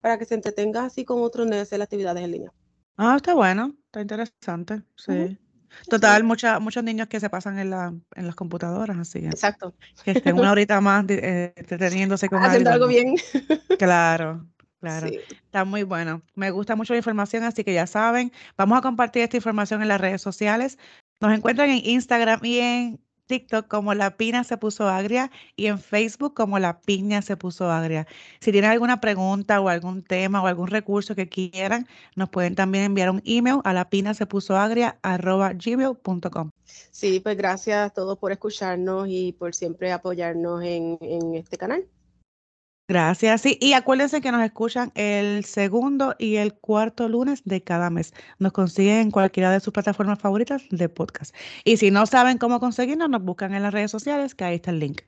para 0.00 0.18
que 0.18 0.24
se 0.24 0.34
entretenga 0.34 0.84
así 0.84 1.04
con 1.04 1.22
otros 1.22 1.46
nenes 1.46 1.62
hacer 1.62 1.82
actividades 1.82 2.22
en 2.22 2.30
línea. 2.30 2.52
Ah, 2.96 3.14
está 3.16 3.34
bueno, 3.34 3.74
está 3.86 4.00
interesante, 4.00 4.82
sí. 4.96 5.38
Total, 5.88 6.22
muchos 6.24 6.84
niños 6.84 7.08
que 7.08 7.20
se 7.20 7.30
pasan 7.30 7.58
en, 7.58 7.70
la, 7.70 7.94
en 8.14 8.26
las 8.26 8.34
computadoras, 8.34 8.98
así. 8.98 9.18
Exacto. 9.24 9.74
Que 10.04 10.12
estén 10.12 10.38
una 10.38 10.52
horita 10.52 10.80
más 10.80 11.04
eh, 11.08 11.52
entreteniéndose 11.56 12.28
con 12.28 12.42
Haciendo 12.42 12.70
algo, 12.70 12.86
bien. 12.86 13.16
Claro, 13.78 14.46
claro. 14.80 15.06
Está 15.06 15.64
muy 15.64 15.82
bueno. 15.82 16.22
Me 16.34 16.50
gusta 16.50 16.76
mucho 16.76 16.92
la 16.92 16.98
información, 16.98 17.42
así 17.44 17.64
que 17.64 17.72
ya 17.72 17.86
saben, 17.86 18.32
vamos 18.56 18.78
a 18.78 18.82
compartir 18.82 19.22
esta 19.22 19.36
información 19.36 19.82
en 19.82 19.88
las 19.88 20.00
redes 20.00 20.22
sociales. 20.22 20.78
Nos 21.22 21.32
encuentran 21.32 21.70
en 21.70 21.88
Instagram 21.88 22.40
y 22.42 22.58
en 22.58 23.00
TikTok 23.26 23.68
como 23.68 23.94
La 23.94 24.16
Pina 24.16 24.42
se 24.42 24.56
puso 24.56 24.88
agria 24.88 25.30
y 25.54 25.66
en 25.66 25.78
Facebook 25.78 26.34
como 26.34 26.58
La 26.58 26.80
Piña 26.80 27.22
se 27.22 27.36
puso 27.36 27.70
agria. 27.70 28.08
Si 28.40 28.50
tienen 28.50 28.72
alguna 28.72 29.00
pregunta 29.00 29.60
o 29.60 29.68
algún 29.68 30.02
tema 30.02 30.42
o 30.42 30.48
algún 30.48 30.66
recurso 30.66 31.14
que 31.14 31.28
quieran, 31.28 31.86
nos 32.16 32.28
pueden 32.28 32.56
también 32.56 32.82
enviar 32.82 33.08
un 33.08 33.22
email 33.24 33.60
a 33.62 33.72
la 33.72 33.88
pina 33.88 34.14
se 34.14 34.26
puso 34.26 34.56
agria 34.56 34.98
gmail.com. 35.04 36.50
Sí, 36.64 37.20
pues 37.20 37.36
gracias 37.36 37.86
a 37.86 37.90
todos 37.90 38.18
por 38.18 38.32
escucharnos 38.32 39.06
y 39.08 39.30
por 39.30 39.54
siempre 39.54 39.92
apoyarnos 39.92 40.64
en, 40.64 40.98
en 41.00 41.36
este 41.36 41.56
canal. 41.56 41.86
Gracias. 42.88 43.40
Sí, 43.40 43.58
y 43.60 43.74
acuérdense 43.74 44.20
que 44.20 44.32
nos 44.32 44.42
escuchan 44.42 44.92
el 44.94 45.44
segundo 45.44 46.14
y 46.18 46.36
el 46.36 46.54
cuarto 46.54 47.08
lunes 47.08 47.42
de 47.44 47.62
cada 47.62 47.90
mes. 47.90 48.12
Nos 48.38 48.52
consiguen 48.52 48.96
en 48.96 49.10
cualquiera 49.10 49.50
de 49.50 49.60
sus 49.60 49.72
plataformas 49.72 50.18
favoritas 50.18 50.64
de 50.70 50.88
podcast. 50.88 51.34
Y 51.64 51.76
si 51.76 51.90
no 51.90 52.06
saben 52.06 52.38
cómo 52.38 52.60
conseguirnos, 52.60 53.08
nos 53.08 53.22
buscan 53.22 53.54
en 53.54 53.62
las 53.62 53.72
redes 53.72 53.90
sociales, 53.90 54.34
que 54.34 54.44
ahí 54.44 54.56
está 54.56 54.72
el 54.72 54.80
link. 54.80 55.02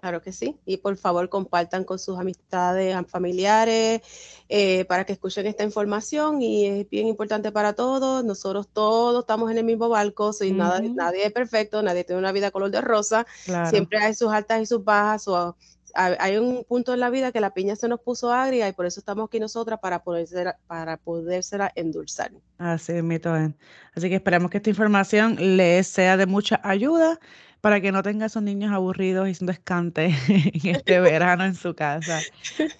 Claro 0.00 0.22
que 0.22 0.32
sí. 0.32 0.58
Y 0.64 0.78
por 0.78 0.96
favor 0.96 1.28
compartan 1.28 1.84
con 1.84 1.98
sus 1.98 2.18
amistades, 2.18 2.96
familiares, 3.08 4.00
eh, 4.48 4.86
para 4.86 5.04
que 5.04 5.12
escuchen 5.12 5.46
esta 5.46 5.64
información. 5.64 6.40
Y 6.40 6.66
es 6.66 6.88
bien 6.88 7.08
importante 7.08 7.52
para 7.52 7.74
todos. 7.74 8.24
Nosotros 8.24 8.68
todos 8.72 9.20
estamos 9.20 9.50
en 9.50 9.58
el 9.58 9.64
mismo 9.64 9.90
barco. 9.90 10.32
Sin 10.32 10.56
nada, 10.56 10.80
nadie 10.80 11.26
es 11.26 11.32
perfecto, 11.32 11.82
nadie 11.82 12.04
tiene 12.04 12.20
una 12.20 12.32
vida 12.32 12.50
color 12.50 12.70
de 12.70 12.80
rosa. 12.80 13.26
Siempre 13.68 13.98
hay 13.98 14.14
sus 14.14 14.32
altas 14.32 14.62
y 14.62 14.66
sus 14.66 14.82
bajas. 14.82 15.26
Hay 15.94 16.36
un 16.36 16.64
punto 16.64 16.94
en 16.94 17.00
la 17.00 17.10
vida 17.10 17.32
que 17.32 17.40
la 17.40 17.54
piña 17.54 17.76
se 17.76 17.88
nos 17.88 18.00
puso 18.00 18.32
agria 18.32 18.68
y 18.68 18.72
por 18.72 18.86
eso 18.86 19.00
estamos 19.00 19.26
aquí 19.26 19.40
nosotras 19.40 19.78
para 19.80 20.02
poder 20.02 20.26
ser, 20.26 20.54
para 20.66 20.96
podérsela 20.96 21.72
endulzar. 21.74 22.32
Así 22.58 22.92
es, 22.92 23.04
Así 23.94 24.08
que 24.08 24.14
esperamos 24.14 24.50
que 24.50 24.58
esta 24.58 24.70
información 24.70 25.36
les 25.38 25.86
sea 25.86 26.16
de 26.16 26.26
mucha 26.26 26.60
ayuda 26.62 27.18
para 27.62 27.80
que 27.80 27.92
no 27.92 28.02
tenga 28.02 28.26
esos 28.26 28.42
niños 28.42 28.72
aburridos 28.72 29.28
y 29.28 29.34
siendo 29.34 29.52
escantes 29.52 30.14
en 30.28 30.76
este 30.76 31.00
verano 31.00 31.44
en 31.44 31.54
su 31.54 31.74
casa. 31.74 32.20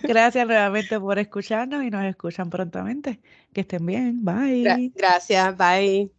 Gracias 0.02 0.46
nuevamente 0.46 1.00
por 1.00 1.18
escucharnos 1.18 1.82
y 1.84 1.90
nos 1.90 2.04
escuchan 2.04 2.50
prontamente. 2.50 3.20
Que 3.54 3.62
estén 3.62 3.86
bien. 3.86 4.24
Bye. 4.24 4.92
gracias. 4.94 5.56
Bye. 5.56 6.10